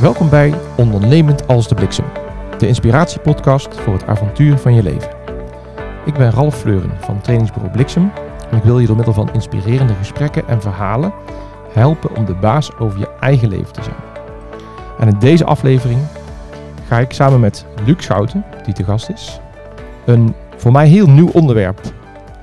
[0.00, 2.04] Welkom bij Ondernemend als de bliksem,
[2.58, 5.10] de inspiratiepodcast voor het avontuur van je leven.
[6.04, 8.12] Ik ben Ralf Fleuren van trainingsbureau Bliksem
[8.50, 11.12] en ik wil je door middel van inspirerende gesprekken en verhalen
[11.72, 13.96] helpen om de baas over je eigen leven te zijn.
[14.98, 16.00] En in deze aflevering
[16.86, 19.40] ga ik samen met Luc Schouten, die te gast is,
[20.04, 21.80] een voor mij heel nieuw onderwerp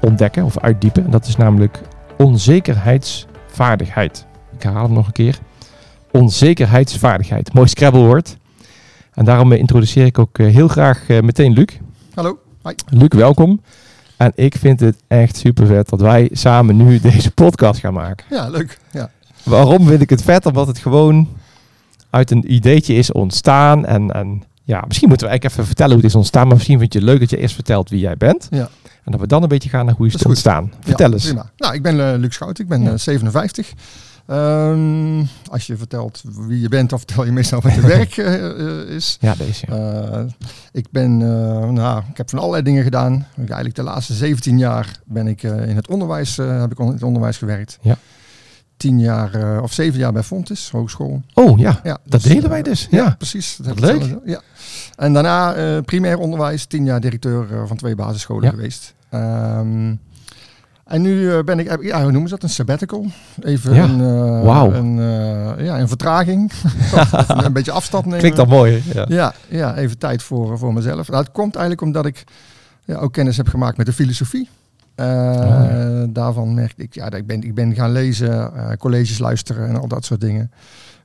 [0.02, 1.06] ontdekken of uitdiepen.
[1.06, 1.82] En dat is namelijk
[2.18, 4.26] onzekerheidsvaardigheid.
[4.54, 5.40] Ik herhaal hem nog een keer.
[6.12, 7.54] Onzekerheidsvaardigheid.
[7.54, 8.38] Mooi scrabblewoord.
[9.14, 11.68] En daarom introduceer ik ook eh, heel graag eh, meteen Luc.
[12.14, 12.40] Hallo.
[12.64, 12.74] Hi.
[12.90, 13.62] Luc, welkom.
[14.18, 18.26] En ik vind het echt super vet dat wij samen nu deze podcast gaan maken.
[18.30, 18.80] Ja, leuk.
[18.92, 19.10] Ja.
[19.44, 20.46] Waarom vind ik het vet?
[20.46, 21.28] Omdat het gewoon
[22.10, 23.86] uit een ideetje is ontstaan.
[23.86, 26.48] En, en ja, misschien moeten we eigenlijk even vertellen hoe het is ontstaan.
[26.48, 28.48] Maar misschien vind je het leuk dat je eerst vertelt wie jij bent.
[28.52, 28.70] Ja.
[29.04, 30.74] En dat we dan een beetje gaan naar hoe is het is ontstaan.
[30.80, 31.24] Vertel Ja, eens.
[31.26, 31.52] Prima.
[31.58, 32.60] Nou, ik ben eh, Luc Schout.
[32.60, 32.92] Ik ben Ja.
[32.92, 33.74] eh, 57.
[34.28, 38.46] Ehm, als je vertelt wie je bent, dan vertel je meestal wat je werk eh,
[38.46, 39.18] eh, is.
[39.20, 39.66] Ja, deze.
[39.66, 40.24] Eh,
[40.72, 41.18] ik ben,
[41.74, 43.28] nou, ik heb van allerlei dingen gedaan.
[43.38, 47.38] Eigenlijk de laatste 17 jaar ben ik in het onderwijs, heb ik in het onderwijs
[47.38, 47.78] gewerkt.
[47.82, 47.98] Ja.
[48.78, 51.22] 10 jaar of 7 jaar bij Fontis, hogeschool.
[51.34, 52.88] Oh ja, Ja, dat dus, delen eh, wij dus.
[52.92, 53.16] Ja, Ja.
[53.18, 53.56] precies.
[53.62, 54.18] Dat leuk.
[54.26, 54.42] Ja.
[54.96, 58.50] En daarna primair onderwijs, tien jaar directeur van twee basisscholen Ja.
[58.50, 58.94] geweest.
[59.10, 59.96] Ehm,
[60.92, 62.44] en nu eh, ben ik, heb- ja, hoe noemen ze dat?
[62.44, 63.06] Een sabbatical.
[63.42, 63.84] Even Ja.
[63.84, 64.74] een, eh, Wauw.
[64.74, 66.52] een, eh, ja, een vertraging.
[67.28, 68.20] Een, een beetje afstand nemen.
[68.20, 68.84] Klinkt al mooi.
[68.94, 69.06] Ja.
[69.08, 71.08] Ja, ja, even tijd voor, voor mezelf.
[71.10, 72.24] Nou, het komt eigenlijk omdat ik
[72.86, 74.50] ja, ook kennis heb gemaakt met de filosofie.
[74.96, 76.06] Eh, ja.
[76.10, 79.76] Daarvan merkte ik, ja, dat ik ben, ik ben gaan lezen, eh, colleges luisteren en
[79.80, 80.52] al dat soort dingen.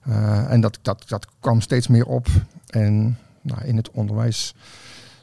[0.02, 2.26] Eh, en dat, dat, dat kwam steeds meer op.
[2.66, 4.54] En nou, in het onderwijs,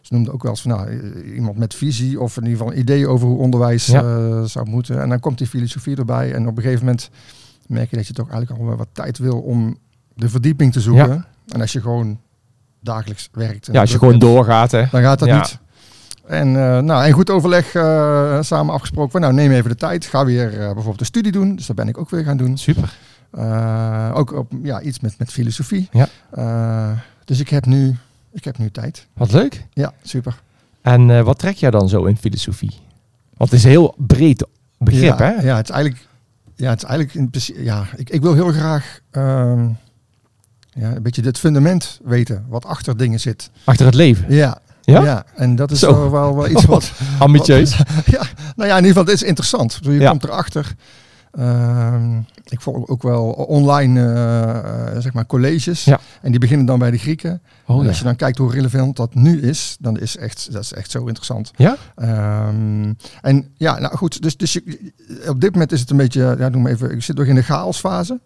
[0.04, 2.74] ze noemden ook wel eens van nou, eh, iemand met visie of in ieder geval
[2.74, 4.02] ideeën over hoe onderwijs Ja.
[4.02, 5.02] eh, zou moeten.
[5.02, 6.34] En dan komt die filosofie erbij.
[6.34, 7.10] En op een gegeven moment
[7.68, 9.78] merk je dat je toch eigenlijk al wel wat tijd wil om
[10.16, 11.26] de verdieping te zoeken.
[11.48, 12.20] En als je gewoon
[12.82, 13.70] dagelijks werkt.
[13.72, 14.72] Ja, als je gewoon hebt, doorgaat.
[14.72, 14.84] Hè.
[14.92, 15.38] Dan gaat dat Ja.
[15.38, 15.60] niet.
[16.28, 17.70] En, eh, nou, en goed overleg
[18.46, 19.22] samen afgesproken.
[19.22, 20.06] Nou, neem even de tijd.
[20.06, 21.56] Ga weer bijvoorbeeld een studie doen.
[21.56, 22.58] Dus dat ben ik ook weer gaan doen.
[22.58, 22.98] Super.
[24.14, 25.90] Ook op, ja, iets met, met filosofie.
[25.92, 26.08] Ja.
[27.26, 27.96] Dus ik heb, nu,
[28.34, 29.08] ik heb nu tijd.
[29.14, 29.66] Wat leuk.
[29.74, 30.42] Ja, super.
[30.82, 32.80] En eh, wat trek jij dan zo in filosofie?
[33.38, 34.46] Want het is een heel breed
[34.78, 35.42] begrip, ja, hè?
[35.42, 36.08] Ja, het is eigenlijk...
[36.56, 39.68] Ja, het is eigenlijk in ja, ik, ik wil heel graag ehm,
[40.74, 43.50] ja, een beetje het fundament weten, wat achter dingen zit.
[43.64, 44.34] Achter het leven.
[44.34, 45.04] Ja, Ja?
[45.04, 46.10] ja en dat is Zo.
[46.12, 47.78] wel, wel, iets wat, Ambitieus.
[48.06, 48.22] ja,
[48.56, 49.80] nou ja, in ieder geval, het is interessant.
[49.82, 50.10] Je Ja.
[50.10, 50.76] komt erachter.
[51.38, 52.18] Ehm,
[52.50, 55.84] ik volg ook wel online eh, eh, zeg maar colleges.
[55.84, 56.00] Ja.
[56.22, 57.42] En die beginnen dan bij de Grieken.
[57.68, 60.62] Oh, en als je dan kijkt hoe relevant dat nu is, dan is echt, dat
[60.62, 61.52] is echt zo interessant.
[61.56, 61.76] Ja?
[61.96, 64.94] Ehm, en ja, nou goed, dus, dus je-
[65.28, 67.44] op dit moment is het een beetje, ja, noem even, ik zit nog in de
[67.44, 68.20] chaosfase.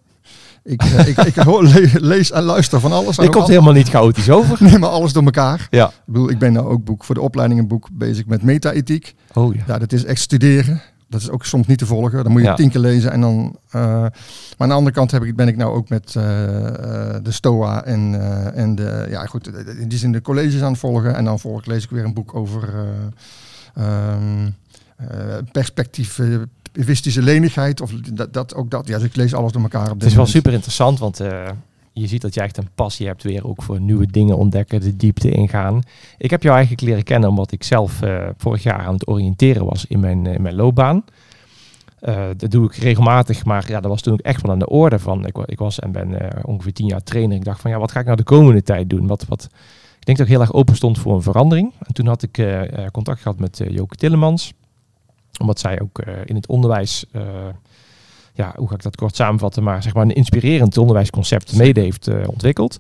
[0.63, 3.19] Ik, eh, ik, ik hoor, le- lees en luister van alles.
[3.19, 4.57] Ook komt al- helemaal niet chaotisch over.
[4.63, 5.67] neem maar alles door elkaar.
[5.69, 5.87] Ja.
[5.87, 9.15] Ik bedoel, ik ben nou ook boek voor de opleiding een boek bezig met meta-ethiek.
[9.33, 9.63] Oh ja.
[9.67, 10.81] Ja, dat is echt studeren.
[11.09, 12.23] Dat is ook soms niet te volgen.
[12.23, 12.53] Dan moet je Ja.
[12.55, 13.57] tien keer lezen en dan.
[13.71, 14.11] eh, maar
[14.57, 17.83] aan de andere kant heb ik, ben ik nou ook met eh, eh, de STOA
[17.83, 18.21] en,
[18.53, 19.05] en de.
[19.09, 19.47] Ja, goed,
[19.79, 21.15] in die zin de colleges aan het volgen.
[21.15, 22.69] En dan volg, lees ik weer een boek over
[23.73, 24.49] eh, ehm,
[24.97, 25.07] eh,
[25.51, 27.81] perspectivistische lenigheid.
[27.81, 28.87] Of dat, dat ook dat.
[28.87, 31.19] Ja, dus ik lees alles door elkaar op Het dit is wel super interessant, want
[31.99, 34.95] je ziet dat je echt een passie hebt weer ook voor nieuwe dingen ontdekken, de
[34.95, 35.81] diepte ingaan.
[36.17, 39.65] Ik heb jou eigenlijk leren kennen omdat ik zelf eh, vorig jaar aan het oriënteren
[39.65, 41.03] was in mijn, eh, in mijn loopbaan.
[41.99, 44.69] Eh, dat doe ik regelmatig, maar ja, dat was toen ook echt wel aan de
[44.69, 45.25] orde van.
[45.25, 47.37] Ik, ik was en ben ongeveer tien jaar trainer.
[47.37, 49.07] Ik dacht van ja, wat ga ik nou de komende tijd doen?
[49.07, 49.43] Wat, wat,
[49.99, 51.73] ik denk dat ik heel erg open stond voor een verandering.
[51.79, 52.47] En toen had ik
[52.91, 54.53] contact gehad met Joke Tillemans.
[55.39, 57.05] Omdat zij ook in het onderwijs,
[58.37, 62.07] ja, hoe ga ik dat kort samenvatten, maar zeg maar een inspirerend onderwijsconcept mede heeft
[62.07, 62.79] eh, ontwikkeld.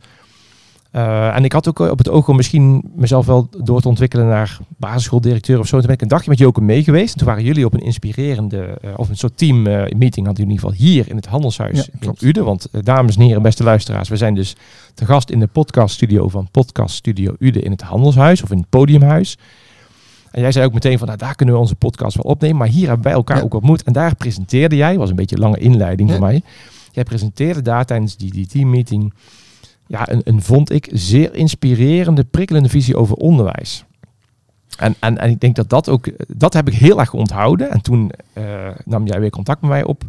[0.91, 3.87] Eh, en ik had ook eh, op het oog om misschien mezelf wel door te
[3.87, 5.77] ontwikkelen naar basisschooldirecteur of zo.
[5.77, 7.11] Toen ben ik een dagje met Joke mee geweest.
[7.11, 10.45] En toen waren jullie op een inspirerende, of een soort team eh, meeting hadden jullie
[10.45, 12.15] in ieder geval hier in het Handelshuis Ja, in.
[12.19, 12.45] Uden.
[12.45, 14.55] Want dames en heren, beste luisteraars, we zijn dus
[14.93, 18.69] te gast in de podcaststudio van Podcast Studio Uden in het Handelshuis of in het
[18.69, 19.37] Podiumhuis.
[20.31, 22.57] En jij zei ook meteen van, nou, daar kunnen we onze podcast wel opnemen.
[22.57, 23.43] Maar hier hebben wij elkaar Ja.
[23.43, 23.83] ook ontmoet.
[23.83, 26.15] En daar presenteerde jij, was een beetje een lange inleiding Ja.
[26.15, 26.41] voor mij.
[26.91, 29.13] Jij presenteerde daar tijdens die, die teammeeting
[29.87, 33.85] ja, een, een, vond ik, zeer inspirerende, prikkelende visie over onderwijs.
[34.77, 37.71] En, en, en ik denk dat dat ook, dat heb ik heel erg onthouden.
[37.71, 38.43] En toen eh,
[38.85, 39.99] nam jij weer contact met mij op.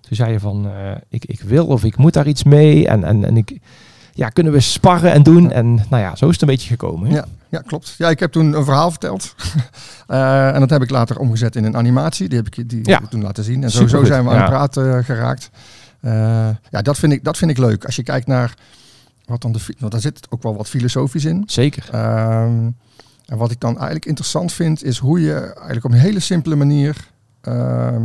[0.00, 2.88] Toen zei je van, eh, ik, ik wil of ik moet daar iets mee.
[2.88, 3.58] En, en, en ik,
[4.14, 5.50] ja, kunnen we sparren en doen?
[5.52, 7.08] En nou ja, zo is het een beetje gekomen.
[7.08, 7.16] hè?
[7.16, 7.94] Ja, ja, klopt.
[7.98, 9.34] Ja, ik heb toen een verhaal verteld.
[10.06, 12.28] Eh, en dat heb ik later omgezet in een animatie.
[12.28, 13.00] Die heb ik, die Ja.
[13.10, 13.62] toen laten zien.
[13.62, 14.40] En zo, zijn we aan ja.
[14.40, 15.50] het praten eh, geraakt.
[16.00, 16.12] Eh,
[16.70, 17.84] ja, dat vind, ik, dat vind ik leuk.
[17.84, 18.54] Als je kijkt naar
[19.24, 21.42] wat dan de, want daar zit ook wel wat filosofisch in.
[21.46, 21.88] Zeker.
[21.92, 22.68] Ehm,
[23.26, 26.56] en wat ik dan eigenlijk interessant vind, is hoe je eigenlijk op een hele simpele
[26.56, 26.96] manier
[27.40, 28.02] ehm,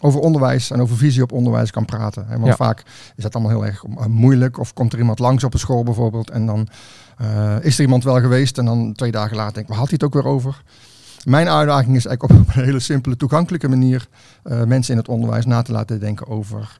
[0.00, 2.24] over onderwijs en over visie op onderwijs kan praten.
[2.26, 2.56] Hè, want Ja.
[2.56, 2.82] vaak
[3.16, 4.58] is dat allemaal heel erg eh, moeilijk.
[4.58, 6.68] Of komt er iemand langs op een school bijvoorbeeld en dan
[7.18, 9.88] eh, is er iemand wel geweest en dan twee dagen later denk ik, waar had
[9.90, 10.62] hij het ook weer over?
[11.24, 14.06] Mijn uitdaging is eigenlijk op een hele simpele, toegankelijke manier
[14.42, 16.78] eh, mensen in het onderwijs na te laten denken over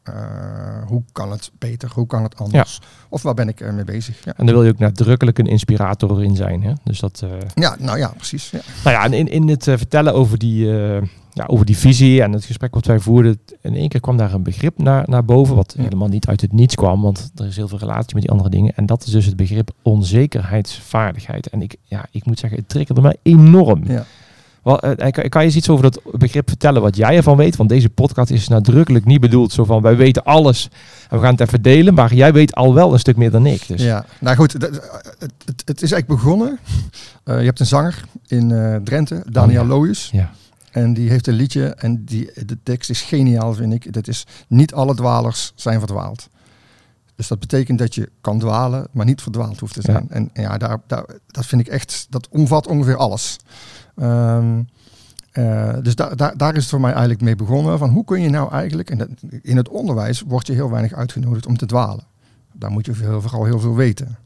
[0.87, 4.25] hoe kan het beter, hoe kan het anders, of waar ben ik mee bezig.
[4.25, 4.33] Ja.
[4.37, 6.63] En daar wil je ook nadrukkelijk een inspirator in zijn.
[6.63, 6.73] Hè?
[6.85, 7.25] Dus dat,
[7.55, 8.51] ja, nou ja, precies.
[8.51, 8.61] Ja.
[8.85, 10.67] Nou ja, en in, in het vertellen over die,
[11.33, 14.33] ja, over die visie en het gesprek wat wij voerden, in één keer kwam daar
[14.35, 15.83] een begrip naar, naar boven, wat Ja.
[15.83, 18.51] helemaal niet uit het niets kwam, want er is heel veel relatie met die andere
[18.51, 18.73] dingen.
[18.77, 21.47] En dat is dus het begrip onzekerheidsvaardigheid.
[21.49, 23.83] En ik, ja, ik moet zeggen, het triggerde mij enorm.
[23.87, 24.05] Ja.
[24.63, 27.57] Wel, eh, kan, kan je eens iets over dat begrip vertellen wat jij ervan weet?
[27.57, 30.69] Want deze podcast is nadrukkelijk niet bedoeld zo van wij weten alles
[31.09, 33.47] en we gaan het even delen, maar jij weet al wel een stuk meer dan
[33.47, 33.67] ik.
[33.67, 34.63] Dus Ja, nou goed, het,
[35.19, 36.59] het, het is eigenlijk begonnen.
[37.25, 39.75] Eh, je hebt een zanger in eh, Drenthe, Daniel Oh, ja.
[39.75, 40.09] Loijus.
[40.13, 40.31] ja.
[40.71, 43.93] En die heeft een liedje en die, de tekst is geniaal, vind ik.
[43.93, 46.29] Dat is, niet alle dwalers zijn verdwaald.
[47.17, 50.11] Dus dat betekent dat je kan dwalen, maar niet verdwaald hoeft te zijn.
[50.11, 53.37] En, en ja, daar, daar, dat vind ik echt, dat omvat ongeveer alles.
[53.97, 54.63] Ehm,
[55.31, 57.79] eh, dus daar, daar, daar is het voor mij eigenlijk mee begonnen.
[57.79, 59.09] Van hoe kun je nou eigenlijk, en dat,
[59.43, 62.05] in het onderwijs word je heel weinig uitgenodigd om te dwalen.
[62.53, 64.19] Daar moet je vooral heel veel weten.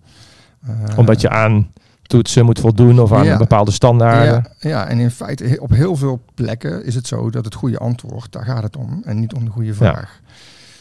[0.66, 1.72] Eh, Omdat je aan
[2.06, 3.36] toetsen moet voldoen of aan Ja.
[3.36, 4.46] bepaalde standaarden.
[4.60, 7.78] ja, ja, en in feite op heel veel plekken is het zo dat het goede
[7.78, 9.02] antwoord, daar gaat het om.
[9.04, 10.20] En niet om de goede vraag.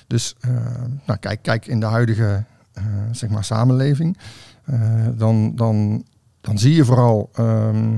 [0.07, 0.49] Dus eh,
[1.05, 2.43] nou, kijk, kijk in de huidige
[2.73, 4.17] eh, zeg maar samenleving.
[4.65, 4.79] eh,
[5.15, 6.03] dan, dan,
[6.41, 7.91] dan zie je vooral, ehm,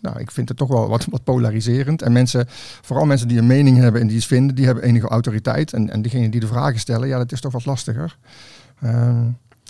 [0.00, 2.02] nou, ik vind het toch wel wat, wat polariserend.
[2.02, 2.44] En mensen,
[2.82, 5.72] vooral mensen die een mening hebben en die iets vinden, die hebben enige autoriteit.
[5.72, 8.16] En, en diegenen die de vragen stellen, ja, dat is toch wat lastiger.
[8.80, 9.24] Ehm,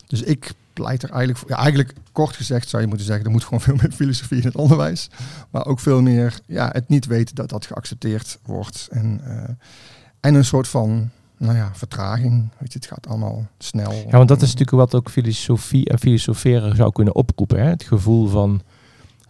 [0.06, 1.48] dus ik pleit er eigenlijk.
[1.48, 4.46] Ja, eigenlijk kort gezegd zou je moeten zeggen, er moet gewoon veel meer filosofie in
[4.46, 5.10] het onderwijs.
[5.50, 8.88] Maar ook veel meer ja, het niet weten dat dat geaccepteerd wordt.
[8.90, 9.54] En, eh,
[10.20, 12.48] en een soort van nou ja, vertraging.
[12.58, 13.92] Weet je, het gaat allemaal snel.
[13.92, 17.60] Ja, want dat is natuurlijk wat ook filosofie en filosoferen zou kunnen oproepen.
[17.60, 17.68] Hè?
[17.68, 18.62] Het gevoel van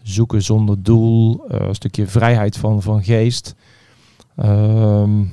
[0.02, 3.54] zoeken zonder doel, eh, een stukje vrijheid van, van geest.
[4.36, 5.24] Ehm,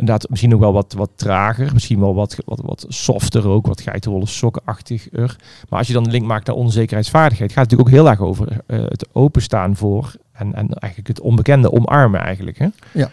[0.00, 3.80] inderdaad, misschien ook wel wat, wat trager, misschien wel wat, wat, wat softer ook, wat
[3.80, 5.36] geitenwolle sokkenachtiger.
[5.68, 8.28] Maar als je dan de link maakt naar onzekerheidsvaardigheid, gaat het natuurlijk ook heel erg
[8.28, 12.58] over eh, het openstaan voor en, en eigenlijk het onbekende omarmen eigenlijk.
[12.58, 12.68] Hè?
[12.92, 13.10] Ja.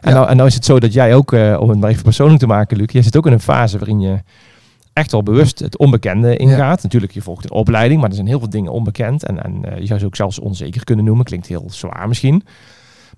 [0.00, 0.14] En, Ja.
[0.14, 2.40] nou, en nou is het zo dat jij ook, eh, om het maar even persoonlijk
[2.40, 4.18] te maken, Luc, jij zit ook in een fase waarin je
[4.92, 6.82] echt wel bewust het onbekende ingaat.
[6.82, 9.24] Natuurlijk, je volgt een opleiding, maar er zijn heel veel dingen onbekend.
[9.24, 11.24] En, en eh, je zou ze ook zelfs onzeker kunnen noemen.
[11.24, 12.44] Klinkt heel zwaar misschien.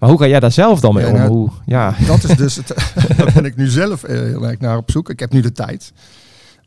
[0.00, 1.16] Maar hoe ga jij daar zelf dan mee Ja, om?
[1.16, 2.68] nou, Hoe, ja, Dat is dus het.
[3.16, 5.10] daar ben ik nu zelf eh, heel erg naar op zoek.
[5.10, 5.92] Ik heb nu de tijd.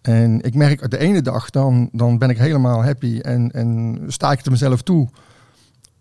[0.01, 4.31] En ik merk de ene dag, dan, dan ben ik helemaal happy en, en sta
[4.31, 5.09] ik het mezelf toe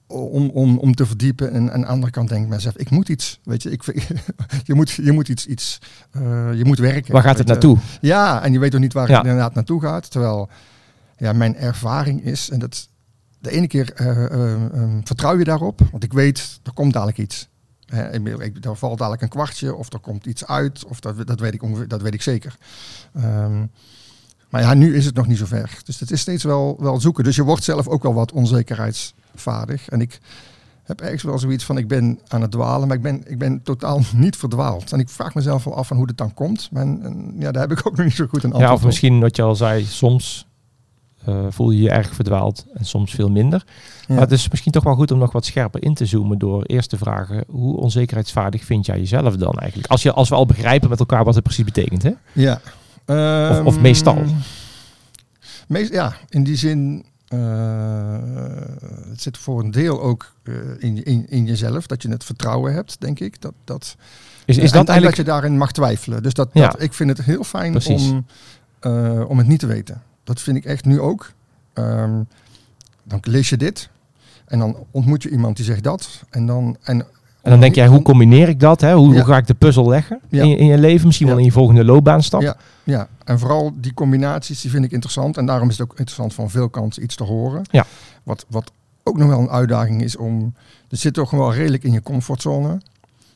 [0.06, 1.52] om, om, om te verdiepen.
[1.52, 3.40] En aan de andere kant denk ik mezelf, ik moet iets.
[3.44, 3.82] Weet je, ik,
[4.64, 5.78] je, moet, je moet iets, iets
[6.10, 6.22] eh,
[6.54, 7.12] je moet werken.
[7.12, 7.78] waar gaat het naartoe?
[8.00, 9.16] Ja, en je weet ook niet waar Ja.
[9.16, 10.10] het inderdaad naartoe gaat.
[10.10, 10.48] Terwijl
[11.16, 12.88] ja, mijn ervaring is, en dat
[13.42, 17.18] de ene keer eh, eh, eh, vertrouw je daarop, want ik weet, er komt dadelijk
[17.18, 17.48] iets.
[17.86, 18.12] Hè,
[18.42, 21.54] ik er valt dadelijk een kwartje, of er komt iets uit, of dat, dat, weet,
[21.54, 22.56] ik ongeveer, dat weet ik zeker.
[23.14, 23.66] Ehm,
[24.48, 25.78] maar ja, nu is het nog niet zo ver.
[25.84, 27.24] Dus het is steeds wel, wel zoeken.
[27.24, 29.88] Dus je wordt zelf ook wel wat onzekerheidsvaardig.
[29.88, 30.20] En ik
[30.82, 33.62] heb ergens wel zoiets van, ik ben aan het dwalen, maar ik ben, ik ben
[33.62, 34.92] totaal niet verdwaald.
[34.92, 36.68] En ik vraag mezelf wel af van hoe het dan komt.
[36.72, 38.80] Maar en, ja, daar heb ik ook nog niet zo goed een antwoord Ja, of
[38.80, 38.86] op.
[38.86, 40.46] misschien wat je al zei, soms
[41.24, 43.64] eh, voel je je erg verdwaald en soms veel minder.
[44.06, 44.14] Ja.
[44.14, 46.62] Maar het is misschien toch wel goed om nog wat scherper in te zoomen door
[46.62, 49.90] eerst te vragen, hoe onzekerheidsvaardig vind jij jezelf dan eigenlijk?
[49.90, 52.10] Als, je, als we al begrijpen met elkaar wat het precies betekent, hè?
[52.32, 52.60] Ja.
[53.06, 54.18] Of- of Ehm, meestal?
[55.68, 57.04] meest- ja, in die zin.
[57.28, 57.38] eh,
[59.08, 62.72] het zit voor een deel ook eh, in, in, in jezelf, dat je het vertrouwen
[62.74, 63.40] hebt, denk ik.
[63.40, 63.96] Dat, dat,
[64.44, 65.16] Is, is dat en eigenlijk...
[65.16, 66.22] dat je daarin mag twijfelen.
[66.22, 66.68] Dus dat, Ja.
[66.68, 68.10] dat, ik vind het heel fijn Precies.
[68.10, 68.26] om,
[69.28, 70.02] om het niet te weten.
[70.24, 71.32] Dat vind ik echt nu ook.
[71.72, 72.20] Ehm,
[73.02, 73.88] dan lees je dit
[74.46, 76.22] en dan ontmoet je iemand die zegt dat.
[76.30, 77.06] En dan, en,
[77.42, 78.80] En dan denk jij, hoe combineer ik dat?
[78.80, 78.94] Hè?
[78.94, 79.24] Hoe, Ja.
[79.24, 80.42] ga ik de puzzel leggen Ja.
[80.42, 81.06] in, je, in je leven?
[81.06, 81.42] Misschien wel Ja.
[81.42, 82.40] in je volgende loopbaanstap?
[82.40, 82.56] Ja.
[82.84, 85.36] Ja, en vooral die combinaties die vind ik interessant.
[85.36, 87.62] En daarom is het ook interessant van veel kanten iets te horen.
[87.70, 87.86] Ja.
[88.22, 90.54] Wat, wat ook nog wel een uitdaging is om...
[90.88, 92.80] Er zit toch wel redelijk in je comfortzone.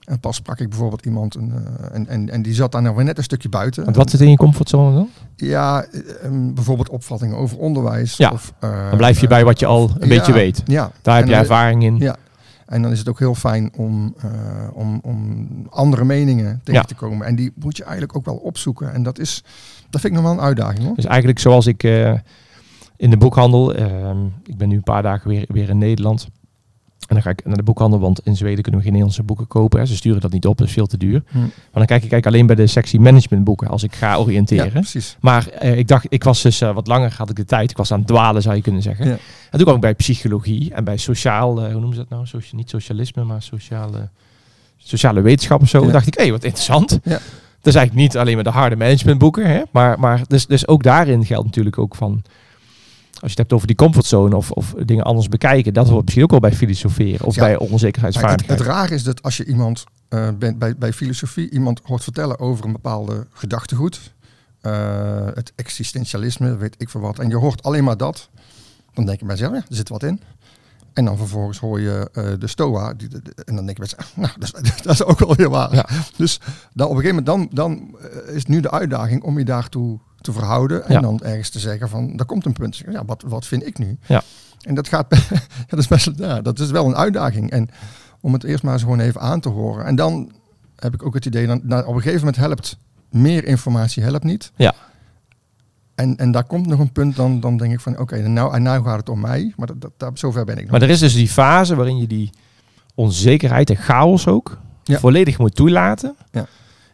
[0.07, 2.95] En pas sprak ik bijvoorbeeld iemand een, eh, en, en, en die zat daar nou
[2.97, 3.85] weer net een stukje buiten.
[3.85, 5.09] Want wat zit in je comfortzone dan?
[5.37, 8.17] Ja, eh, ehm, bijvoorbeeld opvattingen over onderwijs.
[8.17, 10.63] Ja, Of, eh, Dan blijf je bij wat je al een ja, beetje weet.
[10.65, 11.97] Ja, Daar heb En je ervaring in.
[11.99, 12.17] Ja.
[12.67, 14.15] En dan is het ook heel fijn om,
[14.73, 16.87] om, om andere meningen tegen Ja.
[16.87, 17.27] te komen.
[17.27, 18.93] En die moet je eigenlijk ook wel opzoeken.
[18.93, 19.45] En dat is
[19.91, 20.95] Dat vind ik nog wel een uitdaging hoor.
[20.95, 21.83] Dus eigenlijk zoals ik
[22.97, 26.29] in de boekhandel, ehm, ik ben nu een paar dagen weer, weer in Nederland.
[27.07, 29.47] En dan ga ik naar de boekhandel, want in Zweden kunnen we geen Nederlandse boeken
[29.47, 29.81] kopen.
[29.81, 29.87] Hè.
[29.87, 31.23] Ze sturen dat niet op, dat is veel te duur.
[31.27, 31.39] Hm.
[31.39, 34.71] Maar dan kijk ik eigenlijk alleen bij de sectie managementboeken als ik ga Ja, oriënteren.
[34.73, 35.17] precies.
[35.21, 37.71] Maar eh, ik dacht, ik was dus eh, wat langer, had ik de tijd.
[37.71, 39.07] Ik was aan het dwalen, zou je kunnen zeggen.
[39.07, 39.13] Ja.
[39.13, 39.19] En
[39.51, 42.27] toen kwam ik bij psychologie en bij sociaal, eh, hoe noemen ze dat nou?
[42.27, 44.09] Socia niet socialisme, maar sociale,
[44.77, 45.85] sociale wetenschap of zo.
[45.87, 45.93] Ja.
[45.93, 46.99] dacht ik, hé, wat interessant.
[47.03, 47.11] Ja.
[47.61, 49.63] Dat is eigenlijk niet alleen maar de harde managementboeken, hè?
[49.71, 52.23] maar, maar dus, dus ook daarin geldt natuurlijk ook van,
[53.21, 56.25] als je het hebt over die comfortzone of, of dingen anders bekijken, dat hoort misschien
[56.25, 57.43] ook wel bij filosoferen of Ja.
[57.43, 58.59] bij het, onzekerheidsvaardigheid.
[58.59, 62.39] het raar is dat als je iemand eh, bent bij, bij filosofie iemand hoort vertellen
[62.39, 64.15] over een bepaalde gedachtegoed,
[64.61, 68.29] eh, het existentialisme, weet ik veel wat, en je hoort alleen maar dat,
[68.93, 70.21] dan denk je bij jezelf, ja, er zit wat in.
[70.93, 73.97] En dan vervolgens hoor je eh, de Stoa, die, de- de- en dan denk je
[74.15, 75.75] nou, dat is, dat is ook wel weer waar.
[75.75, 75.87] Ja.
[76.17, 76.41] Dus
[76.75, 77.97] dan op een gegeven moment, dan, dan
[78.35, 81.01] is nu de uitdaging om je daartoe te verhouden en Ja.
[81.01, 82.77] dan ergens te zeggen van, daar komt een punt.
[82.91, 83.99] Ja, wat, wat vind ik nu?
[84.07, 84.23] Ja.
[84.61, 85.07] En dat gaat,
[85.69, 87.51] dat is best, ja, dat is wel een uitdaging.
[87.51, 87.69] En
[88.21, 89.85] om het eerst maar eens gewoon even aan te horen.
[89.85, 90.33] En dan
[90.77, 92.79] heb ik ook het idee, dan, nou, op een gegeven moment helpt
[93.11, 94.53] meer informatie helpt niet.
[94.57, 94.75] Ja.
[95.95, 98.63] En, en daar komt nog een punt, dan, dan denk ik van oké, nou, en
[98.63, 99.53] nou gaat het om mij.
[99.57, 100.71] Maar dat, dat, zover ben ik nog.
[100.71, 102.31] Maar er is dus die fase waarin je die
[102.95, 104.99] onzekerheid en chaos ook Ja.
[104.99, 106.17] volledig moet toelaten.
[106.31, 106.47] Ja.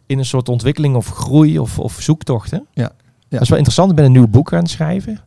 [0.05, 2.51] In een soort ontwikkeling of groei of, of zoektocht.
[2.51, 2.59] Hè?
[2.73, 2.91] Ja.
[3.33, 3.89] Dat is wel interessant.
[3.89, 5.19] Ik ben een nieuw boek aan het schrijven.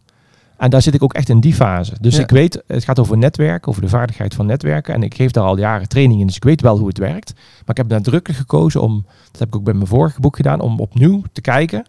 [0.56, 1.92] En daar zit ik ook echt in die fase.
[2.00, 2.22] Dus Ja.
[2.22, 4.94] ik weet, het gaat over netwerken, over de vaardigheid van netwerken.
[4.94, 7.32] En ik geef daar al jaren training in, dus ik weet wel hoe het werkt.
[7.34, 10.60] Maar ik heb nadrukkelijk gekozen om, dat heb ik ook bij mijn vorige boek gedaan,
[10.60, 11.86] om opnieuw te kijken.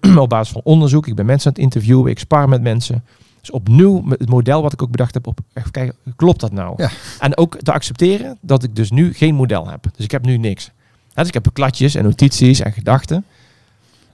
[0.18, 1.06] op basis van onderzoek.
[1.06, 3.04] Ik ben mensen aan het interviewen, ik spar met mensen.
[3.40, 6.52] Dus opnieuw met het model wat ik ook bedacht heb, op even kijken, klopt dat
[6.52, 6.74] nou?
[6.76, 6.90] Ja.
[7.18, 9.86] En ook te accepteren dat ik dus nu geen model heb.
[9.96, 10.64] Dus ik heb nu niks.
[11.08, 13.24] Ja, dus ik heb kladjes en notities en gedachten.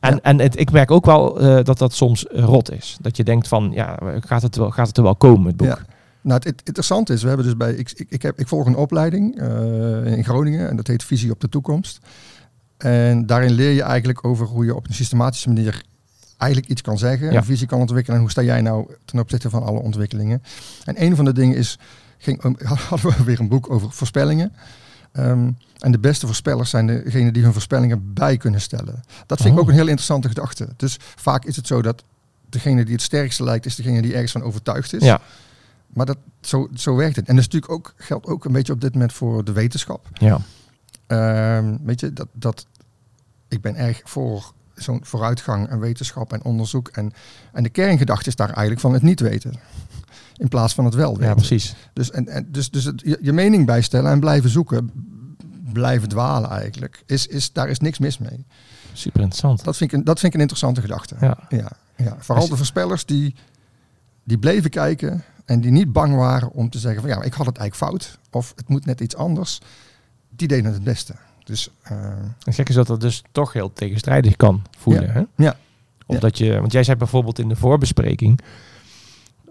[0.00, 0.20] En, Ja.
[0.22, 2.96] en het, ik merk ook wel eh, dat dat soms rot is.
[3.00, 5.66] Dat je denkt van, ja, gaat het, wel, gaat het er wel komen, het boek?
[5.68, 5.78] Ja.
[6.22, 8.66] Nou, het, het interessante is, we hebben dus bij, ik, ik, ik, heb, ik volg
[8.66, 11.98] een opleiding eh, in Groningen en dat heet Visie op de Toekomst.
[12.76, 15.82] En daarin leer je eigenlijk over hoe je op een systematische manier
[16.36, 17.36] eigenlijk iets kan zeggen, Ja.
[17.38, 20.42] een visie kan ontwikkelen en hoe sta jij nou ten opzichte van alle ontwikkelingen.
[20.84, 21.78] En een van de dingen is,
[22.18, 22.42] ging,
[22.88, 24.52] hadden we weer een boek over voorspellingen.
[25.12, 29.02] Ehm, en de beste voorspellers zijn degenen die hun voorspellingen bij kunnen stellen.
[29.26, 29.60] Dat vind ik Oh.
[29.60, 30.68] ook een heel interessante gedachte.
[30.76, 32.04] Dus vaak is het zo dat
[32.48, 35.02] degene die het sterkste lijkt, is degene die ergens van overtuigd is.
[35.04, 35.20] Ja,
[35.88, 37.28] Maar dat, zo, zo werkt het.
[37.28, 40.08] En dat is natuurlijk ook, geldt ook een beetje op dit moment voor de wetenschap.
[40.12, 40.40] ja.
[41.06, 42.66] Ehm, weet je, dat, dat,
[43.48, 46.88] ik ben erg voor zo'n vooruitgang en wetenschap en onderzoek.
[46.88, 47.12] En,
[47.52, 49.54] en de kerngedachte is daar eigenlijk van het niet weten.
[50.40, 51.26] In plaats van het wel weten.
[51.26, 51.74] ja precies.
[51.92, 54.90] Dus, en, en, dus, dus het, je, je mening bijstellen en blijven zoeken,
[55.72, 58.44] blijven dwalen eigenlijk, is, is, daar is niks mis mee.
[58.92, 59.64] Super interessant.
[59.64, 61.16] Dat vind ik een, dat vind ik een interessante gedachte.
[61.20, 61.38] Ja.
[61.48, 62.16] Ja, ja.
[62.18, 63.34] Vooral de voorspellers die,
[64.24, 67.46] die bleven kijken en die niet bang waren om te zeggen van ja, ik had
[67.46, 69.60] het eigenlijk fout of het moet net iets anders.
[70.28, 71.14] Die deden het beste.
[71.44, 71.96] Dus eh,
[72.44, 75.06] En gek is dat dat dus toch heel tegenstrijdig kan voelen.
[75.06, 75.12] Ja.
[75.12, 75.22] Hè?
[75.36, 75.56] Ja.
[76.06, 78.40] Omdat je, want jij zei bijvoorbeeld in de voorbespreking,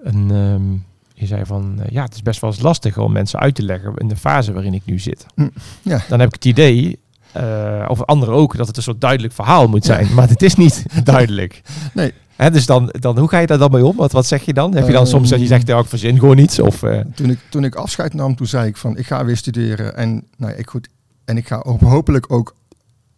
[0.03, 0.71] een, ehm,
[1.13, 3.63] je zei van, eh, ja, het is best wel eens lastig om mensen uit te
[3.63, 5.25] leggen in de fase waarin ik nu zit.
[5.35, 5.51] Mm,
[5.81, 6.01] ja.
[6.09, 6.99] Dan heb ik het idee,
[7.31, 9.93] eh, of anderen ook, dat het een soort duidelijk verhaal moet Ja.
[9.93, 10.13] zijn.
[10.13, 11.61] Maar het is niet duidelijk.
[11.93, 12.13] Nee.
[12.35, 13.95] Hè, dus dan, dan, hoe ga je daar dan mee om?
[13.95, 14.75] Wat, wat zeg je dan?
[14.75, 16.59] Heb je dan Ehm, soms dat je zegt, ja, ik verzin gewoon iets?
[16.59, 19.37] Of, eh, toen, ik, toen ik afscheid nam, toen zei ik van ik ga weer
[19.37, 20.87] studeren en, nou, ik goed,
[21.25, 22.55] en ik ga hopelijk ook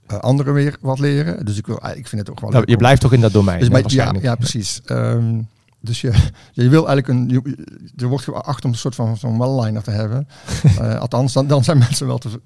[0.07, 1.45] eh, anderen weer wat leren.
[1.45, 3.59] Dus ik, wil, ik vind het ook wel nou, je blijft toch in dat domein?
[3.69, 4.81] Dus ja, precies.
[4.85, 5.39] Ehm,
[5.81, 6.11] dus je,
[6.51, 7.29] je wil eigenlijk een.
[7.29, 10.27] Je, er wordt geacht om een soort van zo'n one-liner te hebben.
[10.79, 12.29] Eh, althans, dan, dan zijn mensen wel te.
[12.29, 12.41] Dan,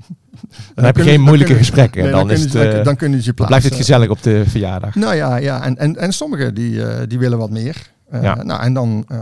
[0.76, 2.04] Dan heb je geen moeilijke gesprekken.
[2.04, 3.46] nee, dan, dan, is het, eh, dan kunnen ze je plaatsen.
[3.60, 4.96] blijft het gezellig op de verjaardag.
[4.96, 5.64] Nou ja, ja.
[5.64, 7.94] En, en, en sommigen die, eh, die willen wat meer.
[8.10, 8.44] Eh, Ja.
[8.44, 9.20] Nou, en dan, eh,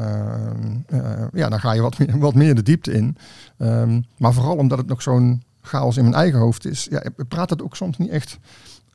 [0.86, 3.18] eh, ja, dan ga je wat meer, wat meer de diepte in.
[3.58, 6.88] Ehm, maar vooral omdat het nog zo'n chaos in mijn eigen hoofd is.
[6.90, 8.40] Ja, ik praat het ook soms niet echt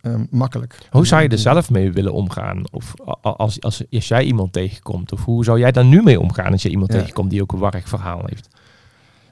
[0.00, 0.78] ehm, makkelijk.
[0.90, 2.62] Hoe zou je er zelf mee willen omgaan?
[2.71, 5.12] Of als, als, als jij iemand tegenkomt?
[5.12, 6.99] Of hoe zou jij daar nu mee omgaan als je iemand Ja.
[6.99, 8.49] tegenkomt die ook een warrig verhaal heeft?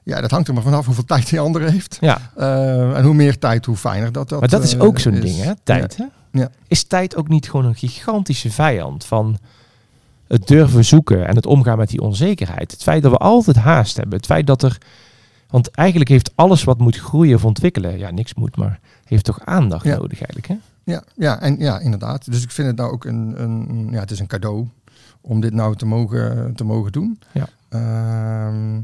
[0.02, 1.96] Ja, dat hangt er maar vanaf hoeveel tijd die andere heeft.
[2.00, 4.98] Ja, Eh, en hoe meer tijd, hoe fijner dat dat maar dat is eh, ook
[4.98, 5.20] zo'n is.
[5.20, 5.52] ding, hè?
[5.62, 6.04] Tijd, hè?
[6.32, 6.50] Ja.
[6.68, 9.38] Is tijd ook niet gewoon een gigantische vijand van
[10.28, 12.70] het durven zoeken en het omgaan met die onzekerheid?
[12.70, 14.16] Het feit dat we altijd haast hebben.
[14.16, 14.78] Het feit dat er...
[15.48, 17.98] Want eigenlijk heeft alles wat moet groeien of ontwikkelen...
[17.98, 19.96] Ja, niks moet, maar heeft toch aandacht Ja.
[19.96, 20.56] nodig eigenlijk, hè?
[20.92, 22.30] Ja, ja, en ja, inderdaad.
[22.30, 24.68] Dus ik vind het nou ook een, een ja, het is een cadeau
[25.20, 27.20] om dit nou te mogen, te mogen doen.
[27.32, 27.48] Ja.
[27.68, 28.80] Ehm,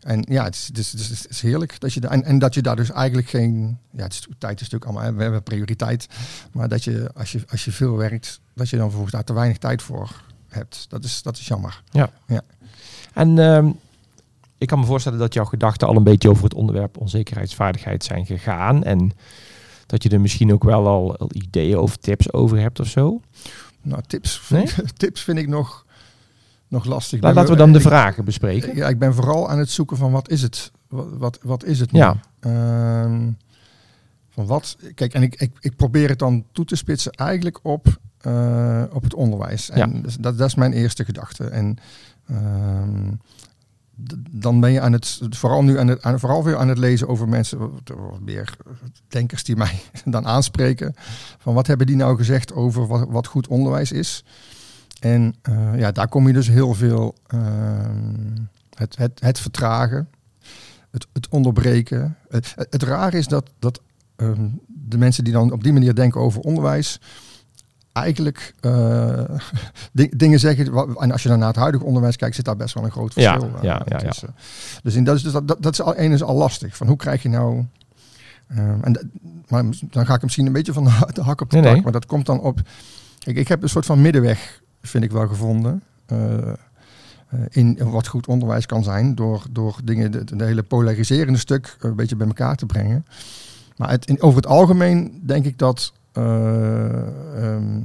[0.00, 2.54] En ja, het is, het is, het is, heerlijk dat je daar, en, en dat
[2.54, 6.08] je daar dus eigenlijk geen, ja, het is, tijd is natuurlijk allemaal, we hebben prioriteit,
[6.52, 9.32] maar dat je als je, als je veel werkt, dat je dan vervolgens daar te
[9.32, 10.86] weinig tijd voor hebt.
[10.88, 11.82] Dat is, dat is jammer.
[13.14, 13.70] En ehm,
[14.58, 18.26] ik kan me voorstellen dat jouw gedachten al een beetje over het onderwerp onzekerheidsvaardigheid zijn
[18.26, 18.84] gegaan.
[18.84, 19.12] En
[19.86, 23.20] dat je er misschien ook wel al, al ideeën of tips over hebt of zo.
[23.82, 24.66] Nou, tips, Nee?
[24.96, 25.84] tips vind ik nog,
[26.68, 27.20] nog lastig.
[27.20, 28.76] Laten we dan de vragen bespreken.
[28.76, 30.70] Ja, ik ben vooral aan het zoeken van wat is het?
[30.88, 31.98] Wat, wat, wat is het nu?
[31.98, 32.16] Ja.
[32.40, 33.30] Ehm,
[34.30, 37.86] van wat, kijk, en ik, ik, ik probeer het dan toe te spitsen eigenlijk op,
[38.20, 39.70] eh, op het onderwijs.
[39.70, 40.10] En Ja.
[40.20, 41.44] dat, dat is mijn eerste gedachte.
[41.48, 41.76] En
[42.26, 43.12] ehm,
[44.30, 47.28] dan ben je aan het, vooral nu aan het, vooral weer aan het lezen over
[47.28, 47.70] mensen,
[48.20, 48.56] meer
[49.08, 50.94] denkers die mij dan aanspreken.
[51.38, 54.24] Van wat hebben die nou gezegd over wat, goed onderwijs is?
[55.00, 58.36] En eh, ja, daar kom je dus heel veel ehm,
[58.74, 60.08] het, het, het vertragen,
[60.90, 62.16] het, het onderbreken.
[62.28, 63.80] Het, het, rare is dat, dat
[64.16, 67.00] ehm, de mensen die dan op die manier denken over onderwijs,
[67.96, 69.20] eigenlijk eh,
[69.92, 70.66] di- dingen zeggen.
[70.98, 73.12] En als je dan naar het huidige onderwijs kijkt, zit daar best wel een groot
[73.12, 73.42] verschil.
[73.56, 73.98] eh, ja, ja, ja.
[73.98, 74.34] tussen.
[74.82, 76.76] Dus in dat is, dus dat, dat, dat is al, één is al lastig.
[76.76, 77.64] Van hoe krijg je nou.
[78.48, 79.10] ehm, en
[79.48, 81.74] maar dan ga ik misschien een beetje van de, ha- de hak op de Nee,
[81.74, 81.82] tak.
[81.82, 82.60] Maar dat komt dan op.
[83.18, 85.82] Kijk, ik heb een soort van middenweg, vind ik wel gevonden.
[86.06, 86.52] eh,
[87.50, 89.14] in wat goed onderwijs kan zijn.
[89.14, 93.06] Door, door dingen, de, hele polariserende stuk een beetje bij elkaar te brengen.
[93.76, 97.80] Maar het, in, over het algemeen denk ik dat eh, ehm,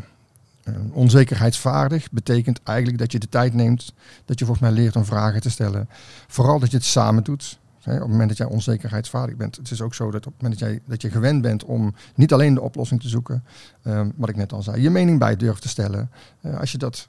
[0.63, 3.93] eh, onzekerheidsvaardig betekent eigenlijk dat je de tijd neemt.
[4.25, 5.89] Dat je volgens mij leert om vragen te stellen.
[6.27, 7.59] Vooral dat je het samen doet.
[7.81, 9.55] Hè, op het moment dat jij onzekerheidsvaardig bent.
[9.55, 11.95] Het is ook zo dat op het moment dat, jij, dat je gewend bent om
[12.15, 13.43] niet alleen de oplossing te zoeken.
[13.83, 14.81] ehm, wat ik net al zei.
[14.81, 16.11] Je mening bij durft te stellen.
[16.41, 17.07] Eh, als je dat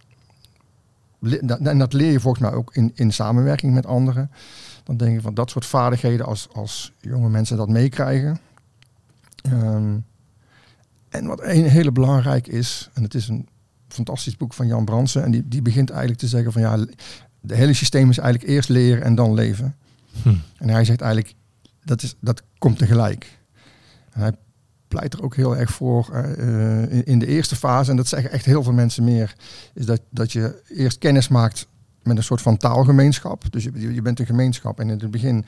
[1.63, 4.31] En dat leer je volgens mij ook in, in samenwerking met anderen.
[4.85, 8.39] Dan denk ik van dat soort vaardigheden als, als jonge mensen dat meekrijgen.
[9.43, 9.99] Ehm,
[11.13, 13.49] en wat een hele belangrijk is, en het is een
[13.89, 15.25] fantastisch boek van Jan Bransen.
[15.25, 16.77] En die, die begint eigenlijk te zeggen van ja,
[17.41, 19.77] de hele systeem is eigenlijk eerst leren en dan leven.
[20.23, 20.35] Hm.
[20.59, 21.35] En hij zegt eigenlijk,
[21.85, 23.39] dat, is, dat komt tegelijk.
[24.11, 24.33] En hij
[24.89, 26.33] pleit er ook heel erg voor eh,
[26.83, 29.35] eh, in, in de eerste fase, en dat zeggen echt heel veel mensen meer,
[29.75, 31.67] is dat, dat je eerst kennis maakt
[32.03, 33.45] met een soort van taalgemeenschap.
[33.53, 35.45] Dus je, je- je bent een gemeenschap en in het begin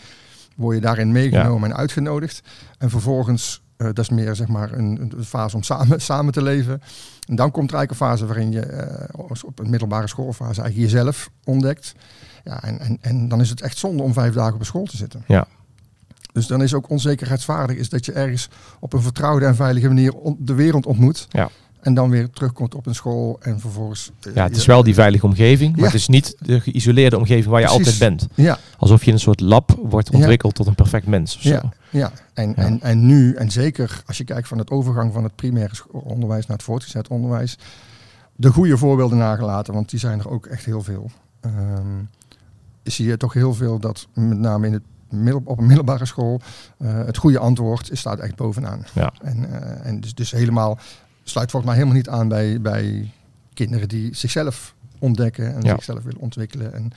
[0.57, 2.43] word je daarin meegenomen en uitgenodigd.
[2.79, 6.43] En vervolgens, eh, dat is meer zeg maar een, een fase om samen, samen te
[6.43, 6.83] leven.
[7.29, 10.93] En dan komt er eigenlijk een fase waarin je eh, op een middelbare schoolfase eigenlijk
[10.93, 11.95] jezelf ontdekt.
[12.45, 14.97] Ja, en, en, en dan is het echt zonde om vijf dagen op school te
[14.97, 15.25] zitten.
[15.27, 15.47] Ja.
[16.33, 18.49] Dus dan is ook onzekerheidsvaardig is dat je ergens
[18.81, 21.27] op een vertrouwde en veilige manier de wereld ontmoet.
[21.31, 21.51] Ja.
[21.85, 24.11] En dan weer terugkomt op een school en vervolgens...
[24.23, 25.87] eh, Ja, het is wel die veilige omgeving, maar Ja.
[25.87, 27.87] het is niet de geïsoleerde omgeving waar je Precies.
[27.87, 28.29] altijd bent.
[28.35, 30.17] Ja, Alsof je in een soort lab wordt Ja.
[30.19, 31.49] ontwikkeld tot een perfect mens of zo.
[31.49, 31.73] Ja.
[31.91, 32.13] ja.
[32.35, 32.57] En.
[32.57, 36.47] En, en nu, en zeker als je kijkt van het overgang van het primaire onderwijs
[36.47, 37.59] naar het voortgezet onderwijs,
[38.37, 41.11] de goede voorbeelden nagelaten, want die zijn er ook echt heel veel.
[41.41, 42.03] Ehm,
[42.83, 46.41] zie je toch heel veel dat met name in het middel, op een middelbare school
[46.79, 48.85] eh, het goede antwoord staat echt bovenaan.
[48.95, 49.13] Ja.
[49.23, 50.79] En, eh, en dus, dus helemaal
[51.25, 53.11] sluit volgens mij helemaal niet aan bij, bij
[53.55, 55.75] kinderen die zichzelf ontdekken en Ja.
[55.75, 56.75] zichzelf willen ontwikkelen.
[56.75, 56.91] En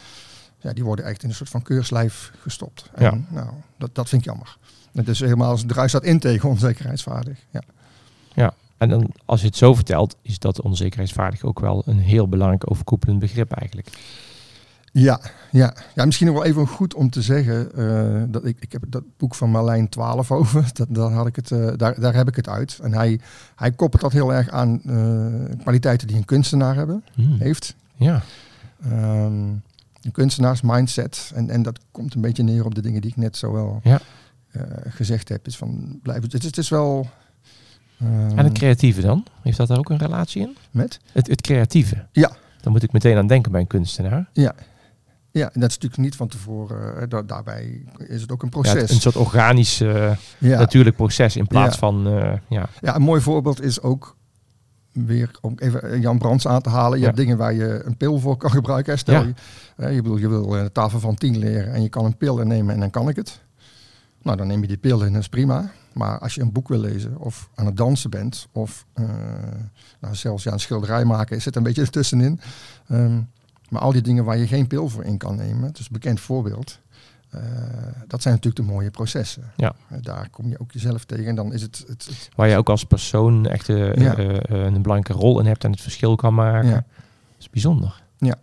[0.60, 2.90] ja, die worden echt in een soort van keurslijf gestopt.
[2.98, 3.12] Ja.
[3.12, 4.58] En, nou, dat, dat vind ik jammer.
[4.94, 7.38] Het is helemaal als druis staat in tegen onzekerheidsvaardig.
[7.52, 7.62] Ja.
[8.78, 12.72] En dan, als je het zo vertelt, is dat onzekerheidsvaardig ook wel een heel belangrijk
[12.72, 13.88] overkoepelend begrip eigenlijk.
[15.00, 15.20] Ja,
[15.52, 15.74] ja.
[15.96, 19.04] ja, misschien nog wel even goed om te zeggen eh, dat ik, ik heb dat
[19.18, 20.70] boek van Marlijn 12 over.
[20.74, 22.80] Dat, daar, had ik het, eh, daar, daar heb ik het uit.
[22.82, 23.20] En hij,
[23.56, 27.36] hij koppelt dat heel erg aan eh, kwaliteiten die een kunstenaar hebben, Hmm.
[27.40, 27.76] heeft.
[27.96, 28.22] Ja,
[28.84, 29.34] Ehm,
[30.02, 31.32] een kunstenaars mindset.
[31.36, 33.80] En, en dat komt een beetje neer op de dingen die ik net zo wel
[33.84, 34.00] Ja.
[34.88, 35.48] gezegd heb.
[35.48, 36.24] Is van blijven.
[36.24, 37.08] Het is, het is wel.
[38.00, 39.26] ehm, en het creatieve dan?
[39.42, 40.58] Heeft dat daar ook een relatie in?
[40.72, 41.00] met?
[41.12, 42.06] Het, het creatieve?
[42.12, 42.32] Ja.
[42.62, 44.30] Dan moet ik meteen aan denken bij een kunstenaar.
[44.34, 44.54] Ja.
[45.38, 47.02] Ja, en dat is natuurlijk niet van tevoren.
[47.02, 48.82] eh, da- daarbij is het ook een Ja, proces.
[48.82, 50.58] het- een soort organisch, eh, Ja.
[50.60, 51.80] natuurlijk proces in plaats Ja.
[51.80, 54.16] van, eh, ja, Ja, een mooi voorbeeld is ook
[54.92, 56.92] weer om even Jan Brands aan te halen.
[56.94, 57.06] Je Ja.
[57.06, 58.98] hebt dingen waar je een pil voor kan gebruiken.
[58.98, 59.28] Stel Ja.
[59.28, 59.34] je,
[59.76, 62.40] eh, je, bedoel, je wil een tafel van 10 leren en je kan een pil
[62.40, 63.40] innemen en dan kan ik het.
[64.22, 65.72] Nou, dan neem je die pil in, dat is prima.
[65.94, 69.06] Maar als je een boek wil lezen of aan het dansen bent of eh,
[70.00, 72.40] nou, zelfs ja, een schilderij maken, zit een beetje ertussenin.
[72.88, 73.20] Ehm,
[73.70, 76.20] maar al die dingen waar je geen pil voor in kan nemen, dus een bekend
[76.20, 76.80] voorbeeld.
[77.30, 77.42] eh,
[78.08, 79.52] dat zijn natuurlijk de mooie processen.
[79.56, 79.74] Ja.
[79.90, 82.58] Eh, daar kom je ook jezelf tegen en dan is het, het, het waar je
[82.58, 84.18] ook als persoon echt eh, Ja.
[84.48, 86.70] een belangrijke rol in hebt en het verschil kan maken.
[86.70, 86.76] Ja.
[86.76, 86.86] Dat
[87.40, 88.02] is bijzonder.
[88.18, 88.36] Ja.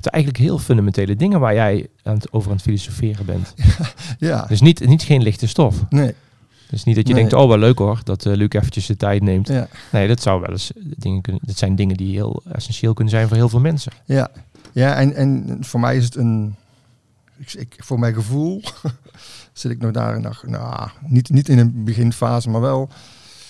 [0.00, 3.54] zijn eigenlijk heel fundamentele dingen waar jij aan het, over aan het filosoferen bent.
[4.18, 5.84] Ja, Dus niet, niet geen lichte stof.
[5.90, 6.14] nee.
[6.74, 7.22] Dus niet dat je Nee.
[7.22, 9.48] denkt, oh wel leuk hoor, dat eh Luc eventjes de tijd neemt.
[9.48, 11.42] Ja, Nee, dat zou wel eens dingen kunnen.
[11.44, 13.92] Dat zijn dingen die heel essentieel kunnen zijn voor heel veel mensen.
[14.04, 14.30] ja.
[14.72, 16.54] ja en, en voor mij is het een...
[17.36, 18.62] Ik, ik, voor mijn gevoel
[19.52, 22.88] zit ik nog daar nog, nou, niet, niet in een beginfase, maar wel...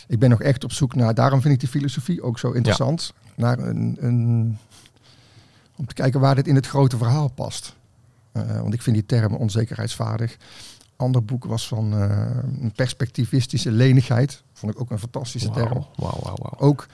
[0.08, 1.14] Ik ben nog echt op zoek naar...
[1.14, 3.12] Daarom vind ik die filosofie ook zo interessant.
[3.34, 4.58] Naar een, een,
[5.76, 7.74] om te kijken waar dit in het grote verhaal past.
[8.32, 10.36] Eh, want ik vind die term onzekerheidsvaardig.
[10.96, 12.26] Ander boek was van eh,
[12.60, 14.42] een perspectivistische lenigheid.
[14.52, 15.72] Vond ik ook een fantastische term.
[15.72, 16.36] Wauw, wauw, wauw.
[16.38, 16.68] wauw.
[16.68, 16.86] Ook,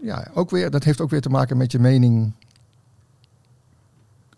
[0.00, 2.32] ja, ook weer, dat heeft ook weer te maken met je mening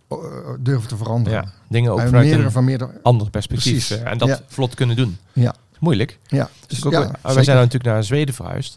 [0.08, 0.16] eh,
[0.60, 1.42] durven te veranderen.
[1.42, 3.00] Ja, dingen ook En vanuit meerdere een van meerdere.
[3.02, 3.72] ander perspectief.
[3.86, 3.90] Precies.
[4.04, 4.40] eh, en dat Ja.
[4.46, 5.18] vlot kunnen doen.
[5.32, 5.54] Ja.
[5.80, 6.18] Moeilijk.
[6.26, 8.74] Ja, Dus ook, ja, wel- wij zijn natuurlijk naar Zweden verhuisd.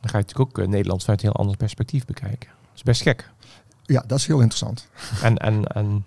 [0.00, 2.48] Dan ga je natuurlijk ook Nederland vanuit een heel ander perspectief bekijken.
[2.48, 3.30] Dat is best gek.
[3.84, 4.88] ja, dat is heel interessant.
[5.22, 6.04] En, en, en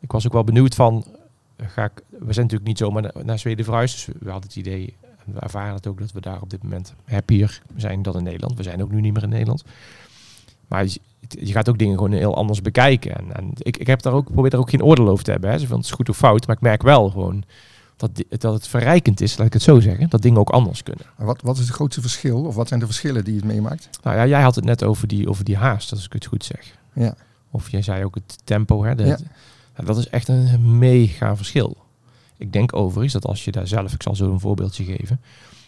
[0.00, 1.04] ik was ook wel benieuwd van,
[1.68, 3.94] ga ik, we zijn natuurlijk niet zomaar naar, naar Zweden verhuisd.
[4.06, 4.96] Dus we hadden het idee,
[5.26, 8.22] en we ervaren het ook, dat we daar op dit moment happier zijn dan in
[8.22, 8.56] Nederland.
[8.56, 9.64] We zijn ook nu niet meer in Nederland.
[10.68, 13.16] Maar je, je gaat ook dingen gewoon heel anders bekijken.
[13.16, 15.48] En, en ik, ik heb daar ook, probeer daar ook geen oordeel over te hebben.
[15.50, 15.54] Hè.
[15.54, 17.44] Ze vinden het is goed of fout, maar ik merk wel gewoon
[17.96, 20.08] dat, dat het verrijkend is, laat ik het zo zeggen.
[20.08, 21.04] Dat dingen ook anders kunnen.
[21.16, 22.42] Wat, wat is het grootste verschil?
[22.44, 23.88] Of wat zijn de verschillen die het meemaakt?
[24.02, 26.44] Nou ja, jij had het net over die, over die haast, als ik het goed
[26.44, 26.76] zeg.
[26.92, 27.14] Ja,
[27.50, 28.84] Of jij zei ook het tempo.
[28.84, 29.18] Hè, de- Ja.
[29.84, 31.76] Dat is echt een mega verschil.
[32.38, 35.20] Ik denk overigens dat als je daar zelf, ik zal zo een voorbeeldje geven.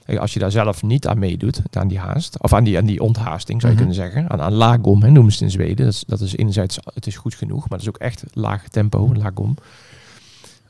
[0.05, 2.85] Eh, Als je daar zelf niet aan meedoet, aan die haast, of aan die, aan
[2.87, 3.89] die onthaasting zou je Mhm.
[3.89, 4.31] kunnen zeggen.
[4.31, 5.85] Aan, aan lagom hè, noemen ze het in Zweden.
[5.85, 8.69] Dat is, dat is enerzijds, het is goed genoeg, maar dat is ook echt laag
[8.69, 9.55] tempo, lagom.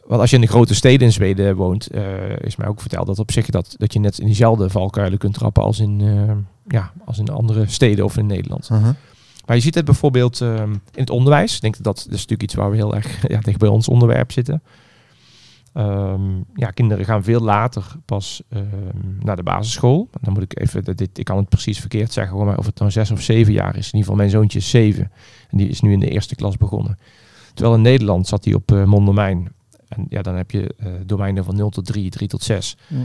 [0.07, 2.03] Want als je in de grote steden in Zweden woont, eh,
[2.41, 5.35] is mij ook verteld dat op zich dat, dat je net in diezelfde valkuilen kunt
[5.35, 6.35] trappen als in, eh,
[6.69, 8.69] ja, als in andere steden of in Nederland.
[9.47, 11.55] Maar je ziet het bijvoorbeeld ehm, in het onderwijs.
[11.55, 13.89] Ik denk dat dat, is natuurlijk iets waar we heel erg ja, dicht bij ons
[13.89, 14.63] onderwerp zitten.
[15.73, 18.65] Ehm, ja, kinderen gaan veel later pas ehm,
[19.21, 20.09] naar de basisschool.
[20.21, 22.91] Dan moet ik even, dit, ik kan het precies verkeerd zeggen, maar of het nou
[22.91, 23.87] zes of zeven jaar is.
[23.87, 25.13] In ieder geval, mijn zoontje is zeven.
[25.51, 26.99] En die is nu in de eerste klas begonnen.
[27.55, 29.53] Terwijl in Nederland zat hij op eh Mondomein.
[29.89, 32.77] En ja, dan heb je eh, domeinen van 0 tot 3, 3 tot 6.
[32.87, 32.97] Ja.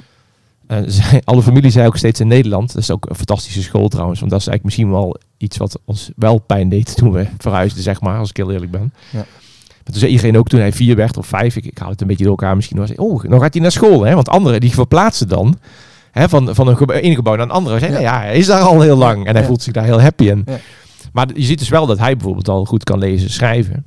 [0.70, 2.74] Eh, zij- alle familie zei ook steeds in Nederland.
[2.74, 4.20] Dat is ook een fantastische school trouwens.
[4.20, 7.84] Want dat is eigenlijk misschien wel iets wat ons wel pijn deed toen we verhuisden,
[7.84, 8.94] zeg maar, als ik heel eerlijk ben.
[9.10, 9.18] Ja.
[9.18, 12.02] Maar toen zei iedereen ook toen hij vier werd of vijf, ik, ik haal het
[12.02, 14.04] een beetje door elkaar misschien, was oh, nou gaat hij naar school.
[14.06, 14.14] Hè?
[14.16, 15.58] Want anderen die verplaatsen dan
[16.12, 17.80] hè, van, van een geba- ene gebouw naar een andere.
[17.80, 18.12] Zeiden, Ja.
[18.14, 18.20] ja.
[18.26, 19.48] hij is daar al heel lang en hij Ja.
[19.48, 20.44] voelt zich daar heel happy in.
[20.46, 20.58] Ja.
[21.14, 23.86] Maar je ziet dus wel dat hij bijvoorbeeld al goed kan lezen, schrijven.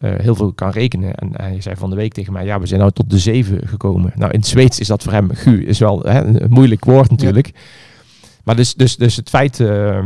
[0.00, 1.14] Eh, heel veel kan rekenen.
[1.14, 3.68] En hij zei van de week tegen mij, ja, we zijn nou tot de zeven
[3.68, 4.12] gekomen.
[4.14, 7.10] Nou, in het Zweeds is dat voor hem, gu, is wel hè, een moeilijk woord
[7.10, 7.50] natuurlijk.
[8.44, 10.04] Maar dus, dus, dus het feit eh,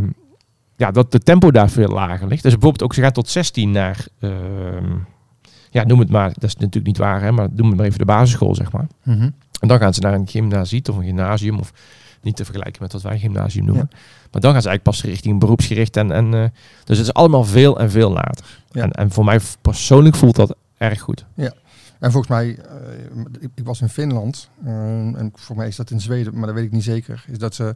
[0.76, 2.42] ja, dat de tempo daar veel lager ligt.
[2.42, 4.92] Dus bijvoorbeeld ook, ze gaan tot 16 naar, ehm,
[5.70, 7.98] ja, noem het maar, dat is natuurlijk niet waar, hè, maar noem het maar even
[7.98, 8.87] de basisschool, zeg maar.
[9.02, 9.30] Mhm.
[9.61, 11.72] En dan gaan ze naar een gymnasiet of een gymnasium, of
[12.22, 13.90] niet te vergelijken met wat wij gymnasium noemen.
[14.35, 15.97] Maar dan gaan ze eigenlijk pas richting beroepsgericht.
[15.97, 16.44] En, en, eh,
[16.85, 18.44] dus het is allemaal veel en veel later.
[18.70, 18.83] Ja.
[18.83, 21.25] En, en voor mij persoonlijk voelt dat erg goed.
[22.01, 25.90] En volgens mij, eh, ik, ik was in Finland eh, en voor mij is dat
[25.90, 27.75] in Zweden, maar dat weet ik niet zeker, is dat ze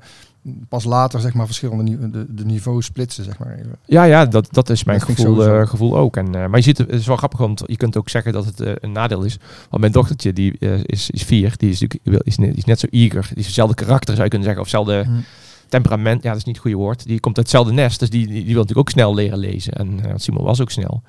[0.69, 3.77] pas later zeg maar verschillende de, de niveaus splitsen zeg maar even.
[3.85, 6.17] Ja, ja, dat, dat is mijn Dat gevoel, gevoel ook.
[6.17, 8.83] En, maar je ziet, het is wel grappig, want je kunt ook zeggen dat het
[8.83, 9.39] een nadeel is.
[9.69, 12.87] Want mijn dochtertje, die is, is vier, die is, natuurlijk, is, net, is net zo
[12.91, 13.27] eager.
[13.29, 14.65] Die is hetzelfde karakter, zou je kunnen zeggen.
[14.65, 15.21] Of hetzelfde Mhm.
[15.69, 16.23] Temperament.
[16.23, 17.07] Ja, dat is niet het goede woord.
[17.07, 19.73] Die komt uit hetzelfde nest, dus die, die, die wil natuurlijk ook snel leren lezen.
[19.73, 21.03] En want Simon was ook snel.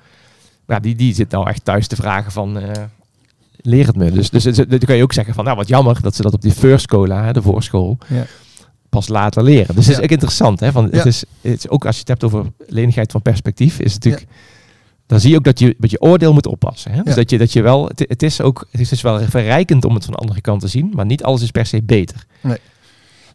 [0.66, 2.58] Maar die, die zit nou echt thuis te vragen van...
[2.58, 2.82] eh,
[3.62, 4.10] leer het me.
[4.10, 5.44] Dus, dus, dus, dan kan je ook zeggen van...
[5.44, 7.98] Nou, wat jammer dat ze dat op die first schola, hè, de voorschool...
[8.08, 8.26] Ja.
[8.88, 9.74] pas later leren.
[9.74, 10.60] Dus het is ook interessant.
[10.60, 10.96] Hè, van, Ja.
[10.96, 13.78] het is, het is ook als je het hebt over lenigheid van perspectief...
[13.80, 14.32] is het natuurlijk...
[15.06, 16.92] Dan zie je ook dat je met je oordeel moet oppassen.
[16.92, 17.02] Hè?
[17.02, 17.86] Dus dat je, dat je wel...
[17.86, 20.60] Het, het is ook het is dus wel verrijkend om het van de andere kant
[20.60, 20.90] te zien...
[20.94, 22.24] maar niet alles is per se beter.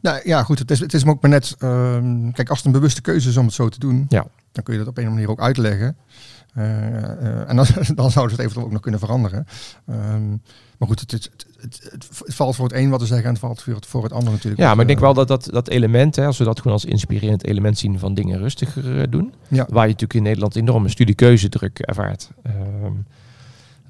[0.05, 2.67] Nou ja, goed, het is, het is me ook maar net, ehm, kijk als het
[2.67, 4.25] een bewuste keuze is om het zo te doen, Ja.
[4.51, 5.97] dan kun je dat op een of andere manier ook uitleggen.
[6.53, 7.65] Eh, eh, en dan,
[8.01, 9.47] dan zouden ze het eventueel ook nog kunnen veranderen.
[9.87, 10.29] Ehm,
[10.77, 11.29] maar goed, het, het,
[11.61, 14.11] het, valt voor het een wat te zeggen en het valt voor het, voor het
[14.13, 14.61] ander natuurlijk.
[14.61, 16.73] Ja, maar ik denk Eh, wel dat dat, dat element, hè, als we dat gewoon
[16.73, 19.33] als inspirerend element zien van dingen rustiger doen.
[19.47, 19.65] Ja.
[19.69, 22.29] Waar je natuurlijk in Nederland enorme studiekeuzedruk ervaart.
[22.43, 22.93] Ehm,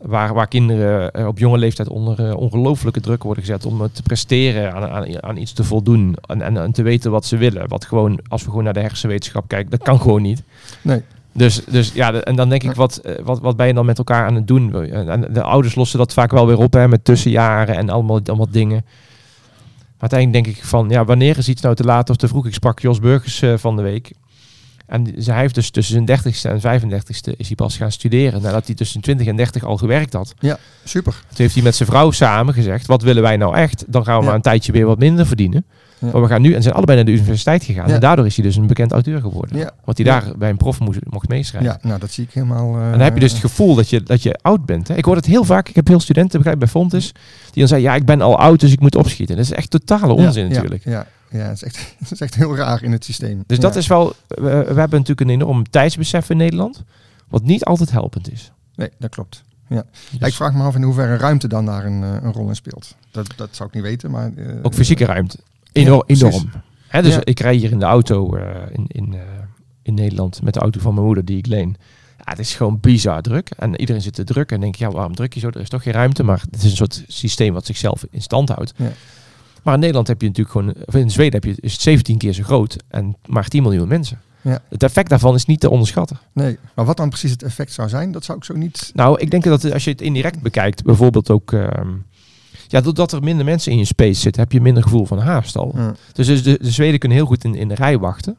[0.05, 3.87] waar, waar kinderen eh, op jonge leeftijd onder eh, ongelooflijke druk worden gezet om eh,
[3.91, 7.37] te presteren, aan, aan, aan iets te voldoen en, en, en te weten wat ze
[7.37, 7.67] willen.
[7.67, 10.43] Wat gewoon, als we gewoon naar de hersenwetenschap kijken, dat kan gewoon niet.
[10.81, 11.01] Nee.
[11.31, 14.25] Dus, dus ja, en dan denk ik, wat, wat, wat ben je dan met elkaar
[14.25, 14.73] aan het doen?
[14.91, 18.19] En en de ouders lossen dat vaak wel weer op, hè, met tussenjaren en allemaal,
[18.25, 18.85] allemaal dingen.
[18.85, 22.45] Maar uiteindelijk denk ik van, ja, wanneer is iets nou te laat of te vroeg?
[22.45, 24.11] Ik sprak Jos Burgers van de week.
[24.87, 28.41] En ze- hij heeft dus tussen zijn 30ste en 35ste is hij pas gaan studeren.
[28.41, 30.33] Nadat hij tussen 20 en 30 al gewerkt had.
[30.83, 31.13] Super.
[31.13, 33.83] Toen heeft hij met zijn vrouw samen gezegd, wat willen wij nou echt?
[33.87, 34.25] Dan gaan we Ja.
[34.25, 35.65] maar een tijdje weer wat minder verdienen.
[35.99, 36.07] Ja.
[36.11, 37.89] Maar we gaan nu, en zijn allebei naar de universiteit gegaan.
[37.89, 39.71] En daardoor is hij dus een bekend auteur geworden.
[39.83, 41.71] Want hij daar bij een prof moest, mocht meeschrijven.
[41.71, 42.75] Ja, nou dat zie ik helemaal.
[42.77, 44.87] eh, En dan heb je dus het gevoel dat je, dat je oud bent.
[44.87, 44.95] Hè?
[44.95, 45.69] Ik hoor het heel vaak.
[45.69, 47.11] Ik heb heel studenten begrijp, bij Fontes.
[47.11, 49.35] Die dan zeggen, ja, ik ben al oud, dus ik moet opschieten.
[49.35, 50.83] Dat is echt totale onzin natuurlijk.
[50.83, 53.43] Ja, ja, het, is echt, het is echt heel raar in het systeem.
[53.47, 53.63] Dus Ja.
[53.63, 54.13] dat is wel...
[54.27, 56.83] We, we hebben natuurlijk een enorm tijdsbesef in Nederland.
[57.27, 58.51] Wat niet altijd helpend is.
[58.75, 59.43] Nee, dat klopt.
[59.69, 59.81] Dus
[60.19, 62.55] Ja, ik vraag me af in hoeverre ruimte dan daar een, eh, een rol in
[62.55, 62.95] speelt.
[63.11, 64.31] Dat, dat zou ik niet weten, maar...
[64.37, 65.37] eh, ook fysieke ruimte.
[65.75, 66.03] Enorm.
[66.05, 66.51] enorm.
[66.87, 69.19] Hè, dus ik rij hier in de auto eh, in, in, eh,
[69.81, 71.75] in Nederland met de auto van mijn moeder die ik leen.
[72.17, 73.49] Ja, het is gewoon bizar druk.
[73.49, 75.47] En iedereen zit te druk en denk je, ja, waarom druk je zo?
[75.47, 76.23] Er is toch geen ruimte.
[76.23, 78.73] Maar het is een soort systeem wat zichzelf in stand houdt.
[78.75, 78.91] Ja.
[79.63, 82.17] Maar in Nederland heb je natuurlijk gewoon, of in Zweden heb je, is het 17
[82.17, 84.21] keer zo groot en maar 10 miljoen mensen.
[84.41, 84.59] Ja.
[84.69, 86.19] Het effect daarvan is niet te onderschatten.
[86.33, 88.91] Nee, maar wat dan precies het effect zou zijn, dat zou ik zo niet...
[88.93, 91.89] Nou, ik denk dat als je het indirect bekijkt, bijvoorbeeld ook, ehm,
[92.67, 95.57] ja, doordat er minder mensen in je space zitten, heb je minder gevoel van haast
[95.57, 95.71] al.
[95.75, 95.93] Ja.
[96.13, 98.37] Dus, dus de, de Zweden kunnen heel goed in, in de rij wachten.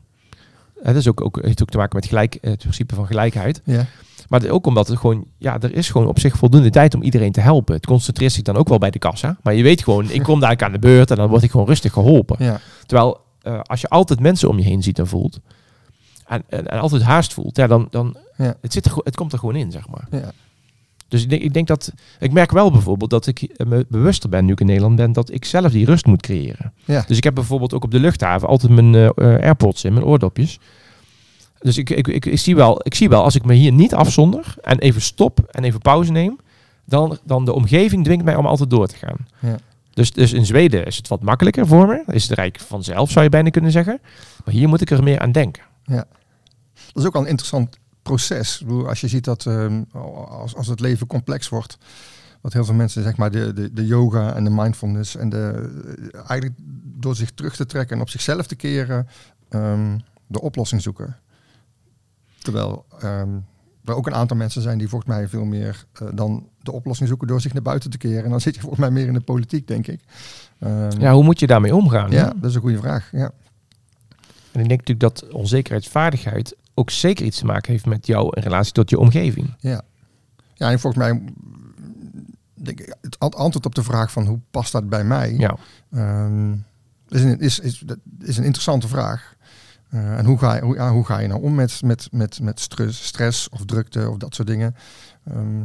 [0.76, 3.06] Eh, dat is ook, ook, heeft ook te maken met gelijk, eh, het principe van
[3.06, 3.60] gelijkheid.
[3.64, 3.86] Ja,
[4.28, 7.02] Maar de- ook omdat het gewoon, ja, er is gewoon op zich voldoende tijd om
[7.02, 7.74] iedereen te helpen.
[7.74, 9.36] Het concentreert zich dan ook wel bij de kassa.
[9.42, 11.66] Maar je weet gewoon, ik kom daar aan de beurt en dan word ik gewoon
[11.66, 12.36] rustig geholpen.
[12.44, 15.40] ja, Terwijl eh, als je altijd mensen om je heen ziet en voelt.
[16.26, 18.54] En, en, en altijd haast voelt, ja, dan, dan Ja.
[18.60, 20.06] het, zit er, gewoon- het komt er gewoon in, zeg maar.
[20.10, 20.32] ja.
[21.08, 24.28] Dus ik denk, ik denk dat, ik merk wel bijvoorbeeld dat ik eh, me bewuster
[24.28, 26.72] ben nu ik in Nederland ben, dat ik zelf die rust moet creëren.
[26.84, 27.04] Ja.
[27.06, 30.04] Dus ik heb bijvoorbeeld ook op de luchthaven altijd mijn eh, eh, AirPods in, mijn
[30.04, 30.58] oordopjes.
[31.58, 33.94] Dus ik, ik, ik, ik, zie wel, ik zie wel, als ik me hier niet
[33.94, 36.38] afzonder en even stop en even pauze neem,
[36.84, 39.26] dan, dan de omgeving dwingt mij om altijd door te gaan.
[39.38, 39.56] Ja.
[39.92, 42.02] Dus, dus in Zweden is het wat makkelijker voor me.
[42.06, 44.00] Is het rijk vanzelf, zou je bijna kunnen zeggen.
[44.44, 45.62] Maar hier moet ik er meer aan denken.
[46.92, 48.64] Dat is ook al een interessant proces.
[48.86, 49.82] Als je ziet dat ehm,
[50.28, 51.78] als, als het leven complex wordt,
[52.40, 55.70] wat heel veel mensen, zeg maar, de, de, de yoga en de mindfulness en de,
[56.12, 59.08] eigenlijk door zich terug te trekken en op zichzelf te keren,
[59.48, 61.16] ehm, de oplossing zoeken.
[62.38, 63.30] Terwijl ehm,
[63.84, 67.08] er ook een aantal mensen zijn die volgens mij veel meer eh, dan de oplossing
[67.08, 68.24] zoeken door zich naar buiten te keren.
[68.24, 70.00] En dan zit je volgens mij meer in de politiek, denk ik.
[70.98, 72.10] Ja, hoe moet je daarmee omgaan?
[72.10, 73.08] ja, dat is een goede vraag.
[73.12, 73.30] Ja.
[74.52, 78.42] En ik denk natuurlijk dat onzekerheidsvaardigheid ook zeker iets te maken heeft met jou in
[78.42, 79.54] relatie tot je omgeving.
[79.58, 79.82] Ja,
[80.70, 81.22] en volgens mij
[82.54, 85.56] denk ik, het ant- antwoord op de vraag van hoe past dat bij mij, Ja.
[85.92, 86.52] ehm,
[87.08, 89.34] is, een, is, is, dat is een interessante vraag.
[89.90, 92.40] Eh, en hoe ga, je, hoe, ja, hoe ga je nou om met, met, met,
[92.40, 94.74] met stress, stress of drukte of dat soort dingen?
[95.24, 95.58] Ehm,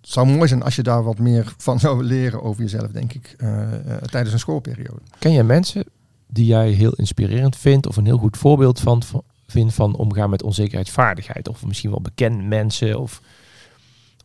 [0.00, 3.12] het zou mooi zijn als je daar wat meer van zou leren over jezelf, denk
[3.12, 5.00] ik, eh, eh, tijdens een schoolperiode.
[5.18, 5.84] Ken jij mensen
[6.28, 10.30] die jij heel inspirerend vindt of een heel goed voorbeeld van, van vindt van omgaan
[10.30, 11.48] met onzekerheidsvaardigheid?
[11.48, 13.20] Of misschien wel bekende mensen of,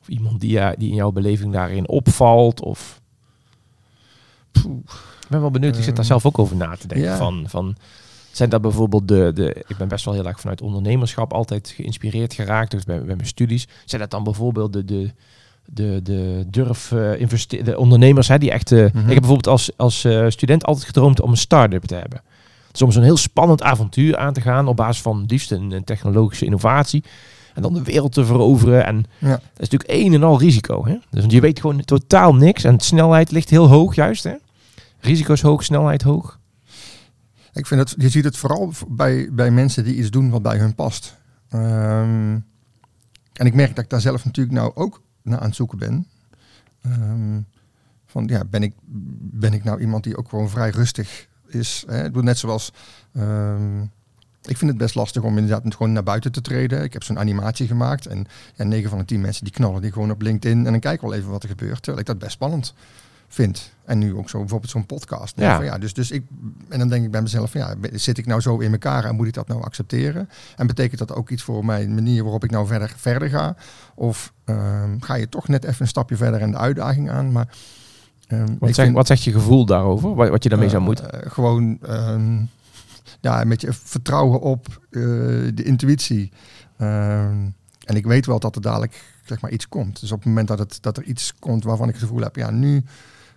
[0.01, 2.61] of iemand die, ja, die in jouw beleving daarin opvalt?
[2.61, 3.01] Of...
[4.51, 4.77] Poeh.
[5.21, 7.07] Ik ben wel benieuwd, ik zit daar Ehm, zelf ook over na te denken.
[7.09, 7.17] ja.
[7.17, 7.75] Van, van,
[8.31, 9.63] zijn dat bijvoorbeeld de, de...
[9.67, 12.71] Ik ben best wel heel erg vanuit ondernemerschap altijd geïnspireerd geraakt.
[12.71, 13.67] Dus bij, bij mijn studies.
[13.85, 14.85] Zijn dat dan bijvoorbeeld de...
[14.85, 15.11] de
[15.73, 18.71] de, de durf investe- de ondernemers hè, die echt.
[18.71, 18.85] eh, Mhm.
[18.87, 22.21] Ik heb bijvoorbeeld als, als eh, student altijd gedroomd om een start-up te hebben.
[22.71, 25.83] Dus om zo'n heel spannend avontuur aan te gaan op basis van liefst een, een
[25.83, 27.03] technologische innovatie.
[27.53, 28.85] En dan de wereld te veroveren.
[28.85, 29.29] En Ja.
[29.29, 30.85] dat is natuurlijk een en al risico.
[30.85, 30.97] Hè?
[31.09, 32.63] Dus je weet gewoon totaal niks.
[32.63, 34.23] En de snelheid ligt heel hoog juist.
[34.23, 34.33] Hè?
[34.99, 36.39] Risico's hoog, snelheid hoog.
[37.53, 40.57] Ik vind het, je ziet het vooral bij, bij mensen die iets doen wat bij
[40.57, 41.17] hun past.
[41.49, 42.37] Ehm,
[43.33, 46.07] en ik merk dat ik daar zelf natuurlijk nou ook naar aan het zoeken ben.
[46.81, 47.39] Ehm,
[48.05, 48.73] van ja, ben ik,
[49.31, 51.83] ben ik nou iemand die ook gewoon vrij rustig is?
[51.87, 51.97] Hè?
[51.97, 52.71] Ik bedoel, net zoals.
[53.13, 53.81] ehm,
[54.41, 56.83] ik vind het best lastig om inderdaad gewoon naar buiten te treden.
[56.83, 58.05] Ik heb zo'n animatie gemaakt.
[58.05, 60.65] En ja, 9 van de 10 mensen die knallen die gewoon op LinkedIn.
[60.65, 61.75] En dan kijken we wel even wat er gebeurt.
[61.75, 62.73] Terwijl ik dat best spannend
[63.27, 63.71] vind.
[63.85, 65.39] En nu ook zo bijvoorbeeld zo'n podcast.
[65.39, 65.55] Ja.
[65.55, 66.23] Van, ja, dus, dus ik,
[66.69, 69.27] en dan denk ik bij mezelf, ja, zit ik nou zo in elkaar en moet
[69.27, 70.29] ik dat nou accepteren?
[70.55, 73.55] En betekent dat ook iets voor mijn manier waarop ik nou verder, verder ga?
[73.95, 77.31] Of ehm, ga je toch net even een stapje verder en de uitdaging aan?
[77.31, 77.47] Maar,
[78.31, 80.15] ehm, Wat, zeg, vind, wat zegt je gevoel daarover?
[80.15, 81.23] Wat, wat je daarmee zou eh, moeten?
[81.23, 82.43] eh, gewoon ehm,
[83.21, 85.01] ja, met je vertrouwen op eh,
[85.53, 86.31] de intuïtie.
[86.77, 87.37] Ehm,
[87.85, 89.99] en ik weet wel dat er dadelijk zeg maar, iets komt.
[89.99, 92.35] Dus op het moment dat, het, dat er iets komt waarvan ik het gevoel heb,
[92.35, 92.83] ja, nu,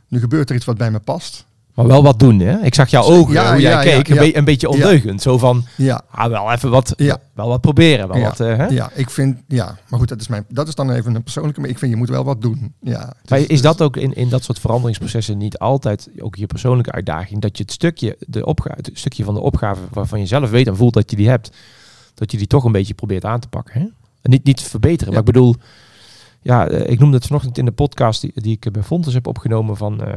[0.09, 1.47] nu gebeurt er iets wat bij me past.
[1.75, 2.59] Maar wel wat doen, hè?
[2.61, 4.31] Ik zag jouw ogen, Ja, hoe jij ja, keek, ja, een, ja.
[4.31, 5.23] be- een beetje ondeugend.
[5.23, 7.19] Zo van, Ja, ah, wel even wat, Ja.
[7.33, 8.09] wel wat proberen.
[8.09, 8.23] Wel Ja.
[8.29, 8.67] wat, eh, hè?
[8.67, 11.61] ja, ik vind, ja, maar goed, dat is, mijn, dat is dan even een persoonlijke,
[11.61, 12.75] maar ik vind je moet wel wat doen.
[12.81, 16.37] Ja, Maar dus- is dus- dat ook in, in dat soort veranderingsprocessen niet altijd ook
[16.37, 17.41] je persoonlijke uitdaging?
[17.41, 20.67] Dat je het stukje, de opga het stukje van de opgave waarvan je zelf weet
[20.67, 21.51] en voelt dat je die hebt,
[22.15, 23.81] dat je die toch een beetje probeert aan te pakken.
[23.81, 23.87] Hè?
[24.23, 25.55] En niet, niet verbeteren, maar ik bedoel,
[26.43, 29.27] ja, eh, ik noemde het vanochtend in de podcast die, die ik bij Fontes heb
[29.27, 30.15] opgenomen van eh,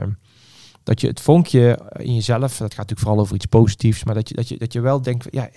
[0.88, 4.30] dat je het vonkje in jezelf, dat gaat natuurlijk vooral over iets positiefs, maar dat
[4.30, 5.50] je, dat je, dat je wel denkt, ja,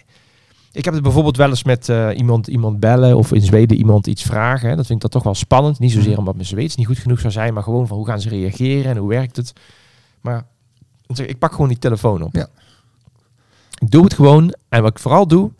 [0.72, 4.06] ik heb het bijvoorbeeld wel eens met uh, iemand, iemand bellen of in Zweden iemand
[4.06, 4.68] iets vragen.
[4.68, 4.76] Hè.
[4.76, 5.78] Dat vind ik dat toch wel spannend.
[5.78, 8.20] Niet zozeer omdat mijn Zweeds niet goed genoeg zou zijn, maar gewoon van hoe gaan
[8.20, 9.52] ze reageren en hoe werkt het.
[10.20, 10.46] Maar
[11.06, 12.34] ik pak gewoon die telefoon op.
[12.34, 12.48] Ja.
[13.78, 14.54] Ik doe het gewoon.
[14.68, 15.50] En wat ik vooral doe,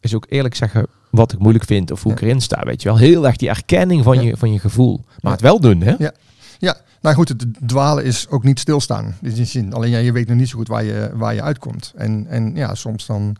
[0.00, 2.62] is ook eerlijk zeggen wat ik moeilijk vind of hoe ik erin sta.
[2.64, 5.04] Weet je wel, heel erg die erkenning van, je, van je gevoel.
[5.20, 5.94] Maar het wel doen, hè?
[5.98, 6.12] Ja.
[6.58, 9.16] ja, nou goed, het dwalen is ook niet stilstaan.
[9.22, 9.72] zin.
[9.72, 11.92] Alleen ja, je weet nog niet zo goed waar je, waar je uitkomt.
[11.96, 13.36] En, en ja, soms dan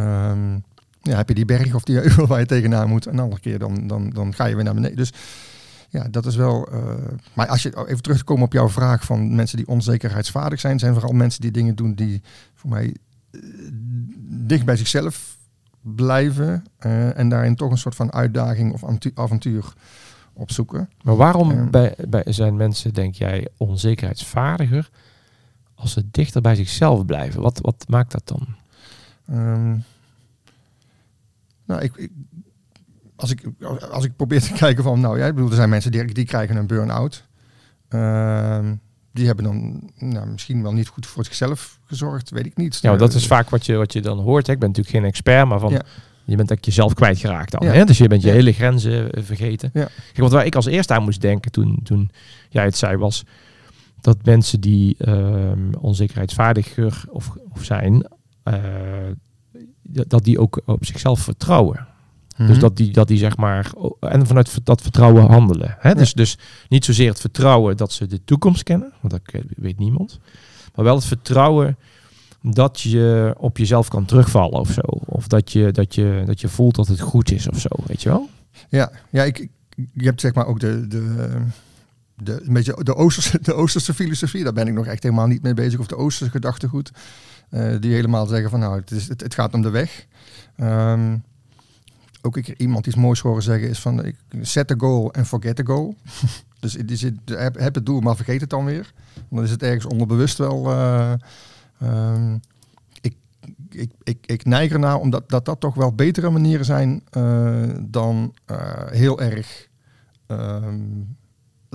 [0.00, 0.54] Ehm,
[1.02, 3.06] ja, heb je die berg of die heuvel waar je tegenaan moet.
[3.06, 4.96] Een andere keer dan, dan, dan ga je weer naar beneden.
[4.96, 5.12] Dus
[5.88, 6.74] ja, dat is wel.
[6.74, 6.94] Uh,
[7.34, 11.12] maar als je even terugkomt op jouw vraag van mensen die onzekerheidsvaardig zijn, zijn vooral
[11.12, 12.22] mensen die dingen doen die
[12.54, 12.96] voor mij
[13.30, 13.40] uh,
[14.28, 15.38] dicht bij zichzelf
[15.80, 18.84] blijven uh, en daarin toch een soort van uitdaging of
[19.14, 19.72] avontuur
[20.40, 20.90] opzoeken.
[21.02, 24.90] Maar waarom bij, bij zijn mensen, denk jij, onzekerheidsvaardiger
[25.74, 27.40] als ze dichter bij zichzelf blijven?
[27.40, 28.46] Wat, wat maakt dat dan?
[29.30, 29.84] Um,
[31.64, 32.10] nou, ik, ik,
[33.16, 33.42] als, ik,
[33.90, 36.24] als ik probeer te kijken van, nou ja, ik bedoel, er zijn mensen die, die
[36.24, 37.28] krijgen een burn-out.
[37.88, 38.70] Uh,
[39.12, 42.78] die hebben dan nou, misschien wel niet goed voor zichzelf gezorgd, weet ik niet.
[42.80, 44.46] Ja, dat is vaak wat je, wat je dan hoort.
[44.46, 44.52] Hè.
[44.52, 45.82] Ik ben natuurlijk geen expert, maar van, ja.
[46.24, 47.66] Je bent dat jezelf kwijtgeraakt dan.
[47.66, 47.72] Ja.
[47.72, 47.84] Hè?
[47.84, 49.70] Dus je bent je hele grenzen eh, vergeten.
[49.72, 49.88] Ja.
[50.06, 52.10] Kijk, wat waar ik als eerste aan moest denken toen, toen
[52.48, 53.24] jij het zei, was
[54.00, 58.06] dat mensen die uh, onzekerheidsvaardiger of, of zijn,
[58.44, 58.54] uh,
[59.82, 61.86] dat die ook op zichzelf vertrouwen.
[62.36, 62.60] Dus mhm.
[62.60, 65.76] dat die, dat die zeg maar, en vanuit dat vertrouwen handelen.
[65.78, 65.94] Hè?
[65.94, 70.20] Dus, dus niet zozeer het vertrouwen dat ze de toekomst kennen, want dat weet niemand.
[70.74, 71.76] Maar wel het vertrouwen
[72.42, 74.82] dat je op jezelf kan terugvallen of zo.
[75.06, 78.02] Of dat je, dat je, dat je voelt dat het goed is of zo, weet
[78.02, 78.28] je wel?
[78.68, 81.30] Ja, ja ik, je hebt zeg maar ook de, de,
[82.14, 84.44] de, een beetje de, Oosterse, de Oosterse filosofie.
[84.44, 85.80] Daar ben ik nog echt helemaal niet mee bezig.
[85.80, 86.90] Of de Oosterse gedachtegoed.
[87.50, 90.06] Uh, die helemaal zeggen van nou, het, is, het, gaat om de weg.
[90.60, 91.22] Um,
[92.22, 95.56] ook ik iemand iets moois horen zeggen is van ik set the goal en forget
[95.56, 95.94] the goal.
[96.60, 98.92] dus die heb, het doel, maar vergeet het dan weer.
[99.30, 100.70] Dan is het ergens onderbewust wel.
[100.70, 101.12] Uh,
[101.82, 102.40] um,
[103.00, 103.14] ik,
[103.70, 108.34] ik, ik, ik neig ernaar omdat dat, dat toch wel betere manieren zijn uh, dan
[108.90, 109.68] heel erg
[110.26, 111.16] um,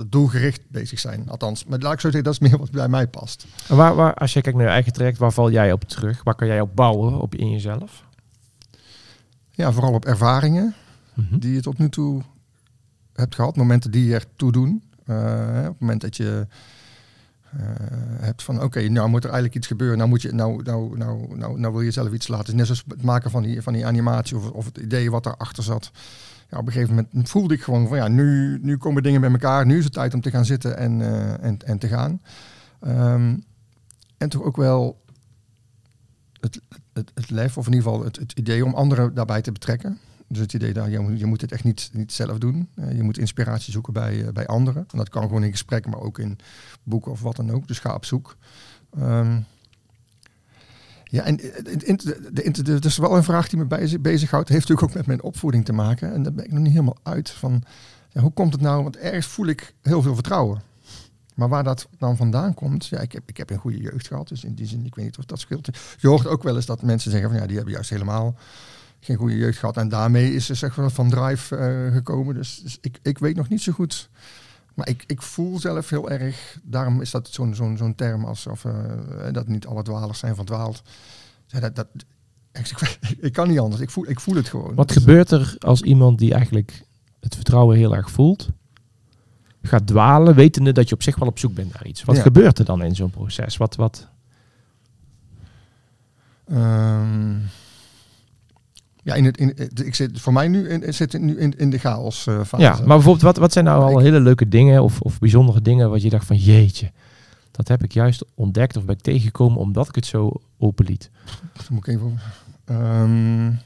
[0.06, 1.28] doelgericht bezig zijn.
[1.28, 3.46] Althans, maar laat ik zo zeggen, dat is meer wat bij mij past.
[3.68, 6.22] waar, waar, als je kijkt naar je eigen traject, waar val jij op terug?
[6.22, 8.04] Waar kan jij op bouwen op in jezelf?
[9.50, 10.74] Ja, vooral op ervaringen
[11.14, 11.38] mhm.
[11.38, 12.22] die je tot nu toe
[13.12, 13.56] hebt gehad.
[13.56, 14.82] Momenten die je ertoe doen.
[15.06, 15.16] Uh,
[15.58, 16.46] op het moment dat je
[18.20, 19.96] hebt van oké, nou moet er eigenlijk iets gebeuren.
[19.98, 22.56] Nou, moet je, nou, nou, nou, nou, nou wil je zelf iets laten.
[22.56, 25.62] Net zoals het maken van die, van die animatie of, of het idee wat erachter
[25.62, 25.90] zat
[26.50, 29.30] ja, op een gegeven moment voelde ik gewoon van ja, nu, nu komen dingen bij
[29.30, 29.66] elkaar.
[29.66, 32.20] Nu is het tijd om te gaan zitten en, uh, en, en te gaan.
[32.86, 33.44] Um,
[34.18, 35.00] en toch ook wel
[36.40, 36.60] het,
[36.92, 39.98] het, het lef, of in ieder geval het, het idee om anderen daarbij te betrekken.
[40.28, 42.68] Dus het idee je moet, je moet het echt niet, niet zelf doen.
[42.74, 44.86] Uh, je moet inspiratie zoeken bij, uh, bij anderen.
[44.90, 46.38] En dat kan gewoon in gesprek, maar ook in
[46.82, 47.68] boeken of wat dan ook.
[47.68, 48.36] Dus ga op zoek.
[48.98, 49.44] Um,
[51.04, 54.48] ja, en de, dat is wel een vraag die me bij, bezighoudt.
[54.48, 56.12] Heeft natuurlijk ook met mijn opvoeding te maken.
[56.12, 57.62] En daar ben ik nog niet helemaal uit van.
[58.08, 58.82] Ja, hoe komt het nou?
[58.82, 60.62] Want ergens voel ik heel veel vertrouwen.
[61.34, 64.28] Maar waar dat dan vandaan komt, ja, ik heb, ik heb een goede jeugd gehad.
[64.28, 65.68] Dus in die zin, ik weet niet of dat scheelt.
[65.98, 68.36] Je hoort ook wel eens dat mensen zeggen van ja, die hebben juist helemaal
[69.00, 69.76] geen goede jeugd gehad.
[69.76, 72.34] En daarmee is er zeg maar van drive uh, gekomen.
[72.34, 74.08] Dus, dus, ik, ik weet nog niet zo goed
[74.76, 78.46] maar ik, ik voel zelf heel erg, daarom is dat zo'n zo'n zo'n term als
[78.46, 78.72] of, uh,
[79.32, 80.82] dat niet alle dwalers zijn verdwaald.
[81.46, 81.86] Ja, dat, dat,
[82.52, 84.74] ik, ik, kan niet anders, ik voel, ik voel het gewoon.
[84.74, 86.84] Wat gebeurt er als iemand die eigenlijk
[87.20, 88.48] het vertrouwen heel erg voelt,
[89.62, 92.04] gaat dwalen, wetende dat je op zich wel op zoek bent naar iets?
[92.04, 93.56] Wat gebeurt er dan in zo'n proces?
[93.56, 94.08] Wat, wat?
[96.52, 97.42] Um,
[99.06, 101.78] ja, in het, in, ik zit voor mij nu in, zit nu in, in de
[101.78, 102.62] chaos uh, fase.
[102.62, 105.90] Ja, maar bijvoorbeeld, wat, wat zijn nou al hele leuke dingen of, of bijzondere dingen
[105.90, 106.92] wat je dacht van jeetje,
[107.50, 111.10] dat heb ik juist ontdekt of ben ik tegengekomen omdat ik het zo open liet?
[111.52, 112.18] Dat moet ik even.
[112.70, 113.58] Um...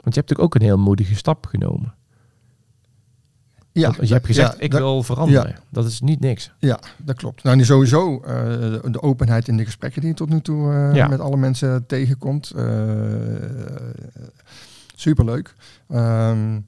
[0.00, 1.94] Want je hebt natuurlijk ook een heel moedige stap genomen.
[3.78, 5.56] Ja, je hebt gezegd, ik wil veranderen.
[5.68, 6.50] Dat is niet niks.
[6.58, 7.42] Ja, dat klopt.
[7.42, 8.20] Nou, sowieso uh,
[8.90, 12.52] de openheid in de gesprekken die je tot nu toe uh, met alle mensen tegenkomt.
[12.56, 12.64] Uh,
[14.94, 15.54] superleuk.
[15.88, 16.66] Um,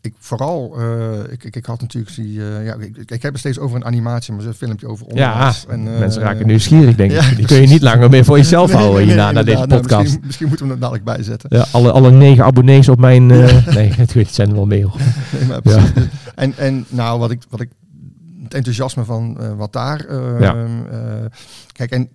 [0.00, 3.38] ik vooral, uh, ik, ik, ik, had natuurlijk die, uh, ja, ik, ik, heb het
[3.38, 5.64] steeds over een animatie, maar zo'n filmpje over onderwijs.
[5.66, 7.36] Ja, en, uh, mensen raken nieuwsgierig, denk ik.
[7.36, 9.88] die kun je niet langer meer voor jezelf houden nee, hierna, naar deze podcast.
[9.88, 11.56] Nou, misschien, misschien, moeten we hem dadelijk bijzetten.
[11.56, 13.26] Ja, alle, alle negen abonnees op mijn,
[13.76, 14.88] nee, het, het zijn er wel meer.
[15.48, 15.84] nee, ja.
[16.34, 17.68] En, en nou, wat ik, wat ik,
[18.42, 20.54] het enthousiasme van wat daar, ja.
[20.54, 21.28] Ehm,
[21.72, 22.08] kijk, en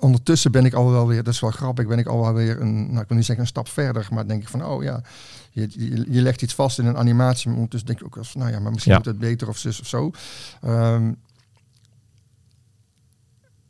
[0.00, 2.60] ondertussen ben ik al wel weer, dat is wel grappig, ben ik al wel weer
[2.60, 5.02] een, nou ik wil niet zeggen een stap verder, maar denk ik van, oh ja,
[5.50, 8.40] je, je, je legt iets vast in een animatie, maar ondertussen denk ik ook van,
[8.40, 10.10] nou ja, maar misschien moet het beter of zus of zo.
[10.64, 11.16] Um,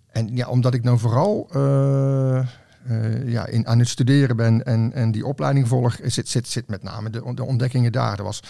[0.07, 2.47] en ja, omdat ik nou vooral uh,
[2.89, 6.69] uh, ja, in, aan het studeren ben en, en die opleiding volg, zit, zit, zit
[6.69, 8.19] met name de, de ontdekkingen daar.
[8.19, 8.43] Er was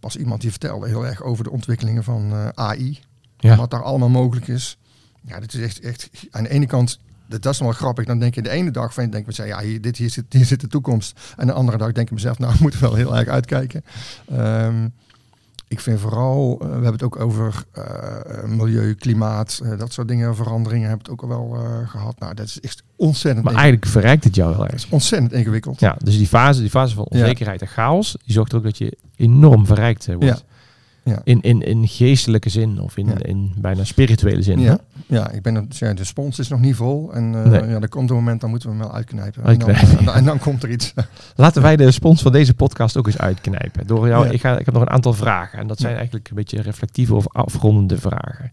[0.00, 3.00] pas iemand die vertelde heel erg over de ontwikkelingen van uh, AI.
[3.36, 3.56] Ja.
[3.56, 4.78] Wat daar allemaal mogelijk is.
[5.22, 6.98] Ja, dit is echt, echt aan de ene kant
[7.28, 8.04] dat is wel grappig.
[8.04, 10.44] Dan denk je de ene dag van, denk ik ja, hier, dit, hier, zit, hier
[10.44, 11.20] zit de toekomst.
[11.36, 13.84] En de andere dag denk ik mezelf, nou, we moeten wel heel erg uitkijken.
[14.32, 14.92] Um,
[15.68, 20.08] ik vind vooral, uh, we hebben het ook over uh, milieu, klimaat, uh, dat soort
[20.08, 21.56] dingen, veranderingen hebben het ook al wel
[21.86, 22.18] gehad.
[22.18, 23.44] Nou, dat is echt ontzettend.
[23.44, 24.86] Maar eigenlijk verrijkt het jou wel erg.
[24.90, 25.80] ontzettend ingewikkeld.
[25.80, 27.66] Ja, dus die fase, die fase van onzekerheid ja.
[27.66, 30.24] en chaos, die zorgt er ook dat je enorm verrijkt wordt.
[30.24, 30.38] Ja.
[31.08, 31.20] Ja.
[31.24, 33.14] In, in, in geestelijke zin of in, ja.
[33.22, 34.60] in bijna spirituele zin.
[34.60, 37.12] Ja, ja ik ben ja, de spons is nog niet vol.
[37.12, 37.68] En uh, nee.
[37.68, 39.44] ja, er komt een moment, dan moeten we hem wel uitknijpen.
[39.44, 39.98] uitknijpen.
[39.98, 40.94] En, dan, en, dan, komt er iets.
[41.36, 43.86] Laten wij de spons van deze podcast ook eens uitknijpen.
[43.86, 45.58] Door jou, ik, ga, ik heb nog een aantal vragen.
[45.58, 48.52] En dat zijn eigenlijk een beetje reflectieve of afrondende vragen.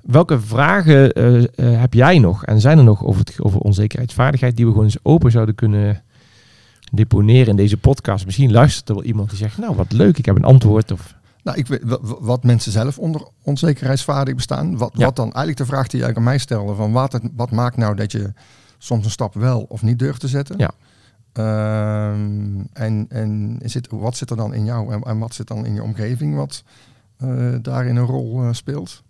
[0.00, 2.44] Welke vragen uh, uh, heb jij nog?
[2.44, 6.02] En zijn er nog over, het, over onzekerheidsvaardigheid die we gewoon eens open zouden kunnen
[6.92, 8.24] deponeren in deze podcast?
[8.24, 10.92] Misschien luistert er wel iemand die zegt, nou wat leuk, ik heb een antwoord.
[10.92, 11.14] Of
[11.44, 14.76] nou, ik weet wat mensen zelf onder onzekerheidsvaardig bestaan.
[14.76, 17.50] Wat, wat dan eigenlijk de vraag die jij aan mij stelde: van wat, het, wat
[17.50, 18.32] maakt nou dat je
[18.78, 20.58] soms een stap wel of niet durft te zetten?
[20.58, 20.70] Ja.
[22.12, 25.66] Um, en en zit, wat zit er dan in jou en, en wat zit dan
[25.66, 26.62] in je omgeving wat
[27.18, 29.02] uh, daarin een rol uh, speelt?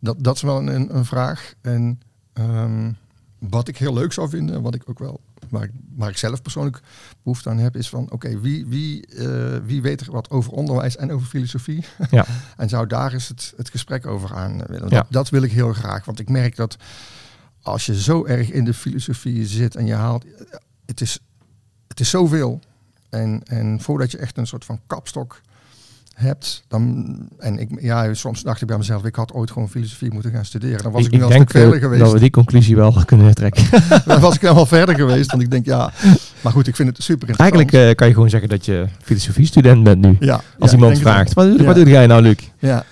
[0.00, 1.54] Dat, dat is wel een, een vraag.
[1.60, 2.00] En
[2.34, 2.96] um,
[3.38, 5.20] wat ik heel leuk zou vinden, wat ik ook wel
[5.50, 6.80] waar ik, waar ik zelf persoonlijk
[7.22, 10.96] behoefte aan heb, is van oké, wie, wie, uh, wie weet er wat over onderwijs
[10.96, 11.84] en over filosofie?
[12.10, 12.26] Ja.
[12.56, 14.88] en zou daar eens het, het gesprek over aan willen.
[14.88, 14.96] Ja.
[14.96, 16.76] Dat, dat, wil ik heel graag, want ik merk dat
[17.62, 20.24] als je zo erg in de filosofie zit en je haalt,
[20.86, 21.18] het is,
[21.88, 22.60] het is zoveel.
[23.08, 25.40] En, en voordat je echt een soort van kapstok
[26.16, 30.12] hebt, dan en ik ja, soms dacht ik bij mezelf, ik had ooit gewoon filosofie
[30.12, 30.82] moeten gaan studeren.
[30.82, 32.02] Dan was ik, ik nu al denk verder geweest.
[32.02, 33.64] Dat we die conclusie wel kunnen trekken.
[34.06, 35.92] dan was ik dan wel verder geweest, want ik denk ja,
[36.40, 37.64] maar goed, ik vind het super interessant.
[37.64, 40.16] Eigenlijk uh, kan je gewoon zeggen dat je filosofie-student bent nu.
[40.20, 41.64] Ja, als ja, iemand vraagt, wat, ja.
[41.64, 42.36] wat doe jij nou, Luc?
[42.58, 42.84] Ja.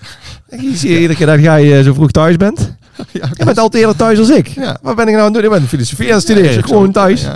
[0.48, 2.72] Ik zie iedere keer dat jij uh, zo vroeg thuis bent.
[3.12, 4.46] Ja, je bent altijd eerder thuis als ik.
[4.46, 4.78] Ja.
[4.82, 5.52] Wat ben ik nou aan het doen?
[5.52, 6.64] Ik ben filosofie aan het studeren.
[6.64, 7.26] gewoon thuis.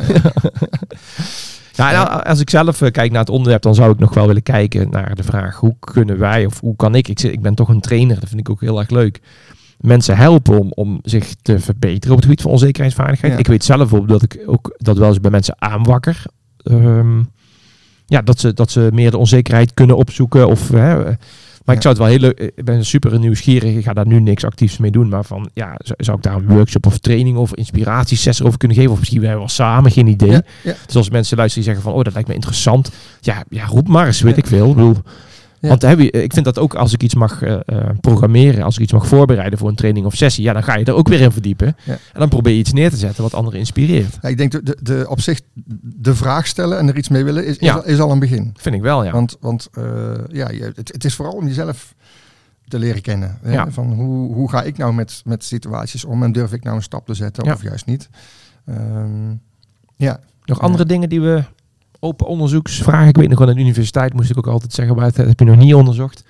[1.78, 4.26] Ja, nou, als ik zelf uh, kijk naar het onderwerp, dan zou ik nog wel
[4.26, 7.08] willen kijken naar de vraag: hoe kunnen wij of hoe kan ik?
[7.08, 9.20] Ik, ik ben toch een trainer, dat vind ik ook heel erg leuk.
[9.78, 13.32] Mensen helpen om, om zich te verbeteren op het gebied van onzekerheidsvaardigheid.
[13.32, 13.38] Ja.
[13.38, 16.22] Ik weet zelf ook dat ik ook dat wel eens bij mensen aanwakker.
[16.64, 17.30] Um,
[18.06, 20.48] ja, dat ze, dat ze meer de onzekerheid kunnen opzoeken.
[20.48, 21.12] Of hè,
[21.68, 22.52] maar ik zou het wel heel leuk.
[22.56, 23.76] Ik ben super nieuwsgierig.
[23.76, 25.08] Ik ga daar nu niks actiefs mee doen.
[25.08, 28.92] Maar van ja, zou ik daar een workshop of training of inspiratiesessie over kunnen geven?
[28.92, 30.40] Of misschien wel samen, geen idee.
[30.62, 32.90] Dus als mensen luisteren die zeggen van oh, dat lijkt me interessant.
[33.20, 34.68] Ja, ja roep maar eens, weet ik veel.
[34.68, 34.96] Ik bedoel,
[35.60, 35.68] ja.
[35.68, 37.58] Want heb je, ik vind dat ook als ik iets mag uh,
[38.00, 40.84] programmeren, als ik iets mag voorbereiden voor een training of sessie, ja, dan ga je
[40.84, 41.76] er ook weer in verdiepen.
[41.84, 41.92] Ja.
[41.92, 44.18] En dan probeer je iets neer te zetten wat anderen inspireert.
[44.22, 45.40] Ja, ik denk de, de, de, op zich
[45.82, 48.54] de vraag stellen en er iets mee willen is, is, al, is al een begin.
[48.56, 49.12] Vind ik wel, ja.
[49.12, 49.84] Want, want uh,
[50.28, 51.94] ja, je, het, het, is vooral om jezelf
[52.68, 53.38] te leren kennen.
[53.42, 53.72] Hè?
[53.72, 56.82] Van hoe, hoe ga ik nou met, met situaties om en durf ik nou een
[56.82, 58.08] stap te zetten of juist niet.
[58.68, 59.40] Um,
[59.96, 60.20] ja.
[60.44, 61.44] Nog andere dingen die we
[62.00, 63.08] open onderzoeksvragen.
[63.08, 65.38] Ik weet nog wel, aan de universiteit moest ik ook altijd zeggen, maar dat heb
[65.38, 66.24] je nog niet onderzocht.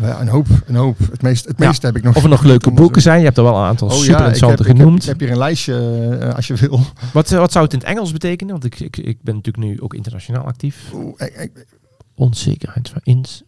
[0.00, 0.98] Ja, een hoop, een hoop.
[0.98, 2.16] Het meeste, het meeste heb ik nog.
[2.16, 3.18] Of er nog leuke boeken zijn.
[3.18, 5.02] Je hebt er wel een aantal oh, super interessante ik heb, genoemd.
[5.02, 6.80] Ik heb, ik heb, hier een lijstje uh, als je wil.
[7.12, 8.52] Wat, wat zou het in het Engels betekenen?
[8.52, 10.90] Want ik, ik, ik ben natuurlijk nu ook internationaal actief.
[10.94, 11.66] Oeh, ik,
[12.14, 13.42] Onzekerheid van ins.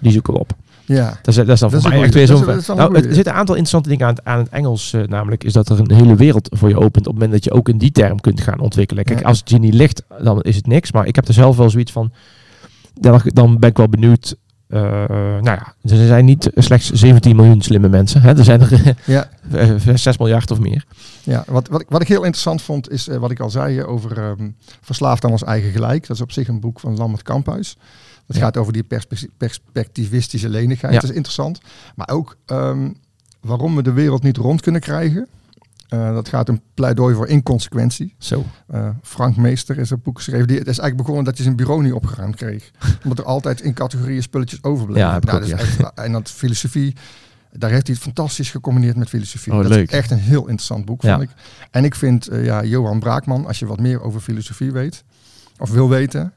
[0.00, 0.56] Die zoeken we op.
[0.86, 1.18] Ja.
[1.22, 2.44] Dat is, dat is dan voor mij echt weer zo'n...
[2.76, 4.92] Nou, er zitten een aantal interessante dingen aan, aan het Engels.
[4.92, 7.06] Uh, namelijk is dat er een hele wereld voor je opent.
[7.06, 9.04] Op het moment dat je ook in die term kunt gaan ontwikkelen.
[9.04, 9.26] Kijk, ja.
[9.26, 10.92] als het je niet ligt, dan is het niks.
[10.92, 12.12] Maar ik heb er zelf wel zoiets van...
[13.32, 14.36] Dan, ben ik wel benieuwd...
[14.68, 18.22] Uh, nou ja, er zijn niet slechts 17 miljoen slimme mensen.
[18.22, 18.36] Hè?
[18.38, 19.28] Er zijn er ja.
[19.94, 20.84] 6 miljard of meer.
[21.22, 23.82] Ja, wat, wat, ik, wat ik heel interessant vond is uh, wat ik al zei
[23.82, 26.06] over um, Verslaafd aan ons eigen gelijk.
[26.06, 27.76] Dat is op zich een boek van Lambert Kamphuis.
[28.26, 28.42] Het ja.
[28.42, 28.86] gaat over die
[29.36, 30.94] perspectivistische lenigheid.
[30.94, 31.00] Ja.
[31.00, 31.60] Dat is interessant.
[31.94, 32.96] Maar ook um,
[33.40, 35.28] waarom we de wereld niet rond kunnen krijgen.
[35.90, 38.14] Uh, dat gaat een pleidooi voor inconsequentie.
[38.18, 38.44] Zo.
[38.74, 40.46] Uh, Frank Meester is een boek geschreven.
[40.46, 42.70] Die, het is eigenlijk begonnen dat hij zijn bureau niet opgeruimd kreeg.
[43.02, 45.08] Omdat er altijd in categorieën spulletjes overbleven.
[45.08, 46.96] Ja, nou, echt, en dat filosofie,
[47.52, 49.52] daar heeft hij het fantastisch gecombineerd met filosofie.
[49.52, 49.90] Oh, dat leuk.
[49.90, 51.16] is echt een heel interessant boek, Ja.
[51.16, 51.36] vond ik.
[51.70, 55.04] En ik vind uh, ja, Johan Braakman, als je wat meer over filosofie weet,
[55.58, 56.32] of wil weten...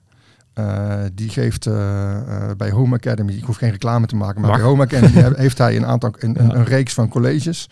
[0.60, 4.50] Uh, die geeft uh, uh, bij Home Academy, ik hoef geen reclame te maken, maar
[4.50, 4.60] Mag.
[4.60, 7.70] bij Home Academy heeft hij een aantal een, een, een reeks van colleges.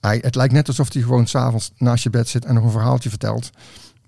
[0.00, 2.70] Hij, het lijkt net alsof hij gewoon s'avonds naast je bed zit en nog een
[2.70, 3.50] verhaaltje vertelt.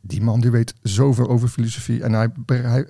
[0.00, 2.86] Die man die weet zoveel over filosofie en hij, hij,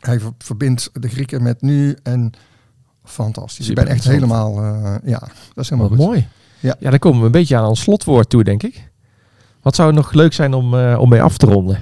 [0.00, 2.32] hij verbindt de Grieken met nu en
[3.04, 3.68] fantastisch.
[3.68, 4.62] Ik ben echt helemaal,
[5.04, 5.18] ja,
[5.54, 6.06] dat is helemaal Wat goed.
[6.06, 6.28] mooi.
[6.60, 6.76] Ja.
[6.78, 8.90] ja, dan komen we een beetje aan ons slotwoord toe, denk ik.
[9.62, 11.78] Wat zou nog leuk zijn om, om mee af te ronden?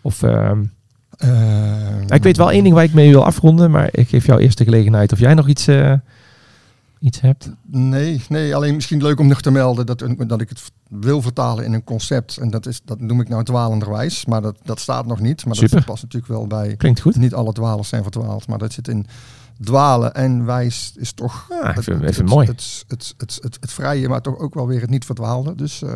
[0.00, 0.50] Of, Uh,
[2.06, 4.58] ik weet wel één ding waar ik mee wil afronden, maar ik geef jou eerst
[4.58, 5.92] de gelegenheid of jij nog iets, uh,
[7.00, 7.50] iets hebt.
[7.66, 11.64] Nee, nee, alleen misschien leuk om nog te melden dat, dat ik het wil vertalen
[11.64, 12.36] in een concept.
[12.36, 15.44] En dat, is, dat noem ik nou dwalenderwijs, maar dat, dat staat nog niet.
[15.44, 15.76] Maar Super.
[15.76, 16.76] dat past natuurlijk wel bij.
[16.76, 17.16] Klinkt goed.
[17.16, 19.06] Niet alle dwalers zijn verdwaald, maar dat zit in
[19.60, 22.46] dwalen en wijs is toch Ja, het, even, het, even het, mooi.
[22.46, 25.54] Het, het, het, het, het vrije, maar toch ook wel weer het niet verdwaalde.
[25.54, 25.90] Dus uh,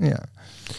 [0.00, 0.20] ja,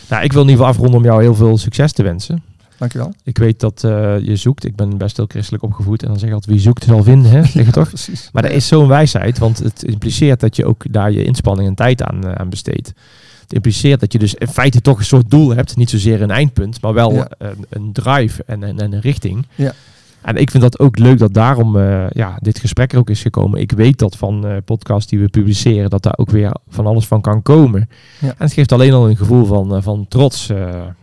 [0.10, 2.44] Nou, ik wil in ieder geval afronden om jou heel veel succes te wensen.
[2.78, 3.14] Dankjewel.
[3.24, 4.66] Ik weet dat uh, je zoekt.
[4.66, 6.02] Ik ben best heel christelijk opgevoed.
[6.02, 7.44] En dan zeg je altijd, wie zoekt zal vinden, hè?
[7.56, 7.88] Zeg je toch?
[7.88, 8.30] Precies.
[8.34, 11.76] Maar dat is zo'n wijsheid, want het impliceert dat je ook daar je inspanning en
[11.76, 12.94] tijd aan, uh, aan besteedt.
[13.42, 15.76] Het impliceert dat je dus in feite toch een soort doel hebt.
[15.76, 17.28] Niet zozeer een eindpunt, maar wel Ja.
[17.38, 19.46] een, een drive en, en, en een richting.
[19.56, 19.74] Ja.
[20.22, 23.22] En ik vind dat ook leuk dat daarom uh, ja, dit gesprek er ook is
[23.22, 23.60] gekomen.
[23.60, 27.06] Ik weet dat van uh, podcasts die we publiceren, dat daar ook weer van alles
[27.08, 27.90] van kan komen.
[28.20, 28.28] Ja.
[28.28, 30.50] En het geeft alleen al een gevoel van, uh, van trots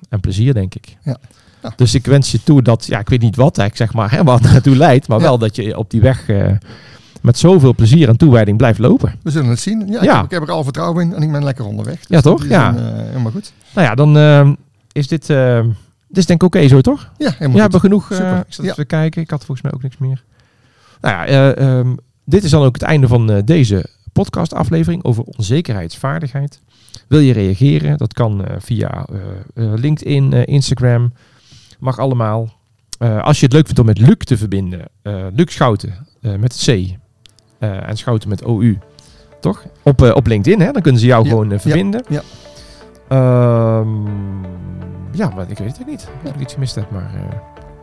[0.09, 0.97] en plezier, denk ik.
[1.03, 1.17] Ja.
[1.65, 1.73] Ja.
[1.77, 4.23] Dus ik wens je toe dat, ja, ik weet niet wat, ik zeg maar, hè,
[4.25, 5.25] wat naartoe leidt, maar Ja.
[5.25, 6.51] wel dat je op die weg uh,
[7.23, 9.15] met zoveel plezier en toewijding blijft lopen.
[9.23, 9.87] We zullen het zien.
[9.89, 10.01] Ja.
[10.03, 11.97] Ik, heb, ik heb er al vertrouwen in en ik ben lekker onderweg.
[11.99, 12.41] Dus Ja, toch?
[12.41, 12.73] die Ja.
[12.75, 13.53] zijn, uh, helemaal goed.
[13.75, 14.51] Nou ja, dan uh,
[14.93, 15.61] is dit, uh,
[16.09, 17.11] dit is denk ik oké zo, toch?
[17.19, 17.61] Ja, helemaal Ja, we goed.
[17.61, 18.11] hebben genoeg.
[18.11, 18.39] Uh, Super.
[18.47, 19.23] ik zat even kijken.
[19.23, 20.23] Ik had volgens mij ook niks meer.
[21.01, 26.61] Nou ja, um, dit is dan ook het einde van deze podcastaflevering over onzekerheidsvaardigheid.
[27.09, 27.99] Wil je reageren?
[27.99, 29.07] Dat kan via
[29.55, 31.13] LinkedIn, Instagram.
[31.85, 32.49] Mag allemaal.
[32.99, 34.81] Uh, als je het leuk vindt om met Luc te verbinden.
[35.03, 36.97] Uh, Luc Schouten uh, met C.
[37.59, 38.79] En Schouten met OU.
[39.41, 39.65] Toch?
[39.83, 40.73] Op, op LinkedIn, hè?
[40.73, 42.05] Dan kunnen ze jou Ja, gewoon verbinden.
[42.09, 42.23] ja.
[43.09, 44.43] Ehm,
[45.13, 46.09] ja, maar ik weet het ook niet.
[46.35, 47.11] Ik iets gemist heb, maar...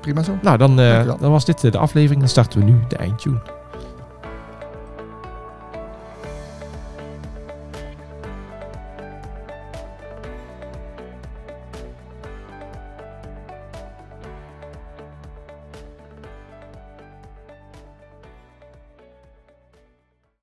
[0.01, 0.37] Prima zo.
[0.41, 0.75] nou, dan,
[1.19, 2.19] dan was dit de aflevering.
[2.19, 3.41] Dan starten we nu de eindtune.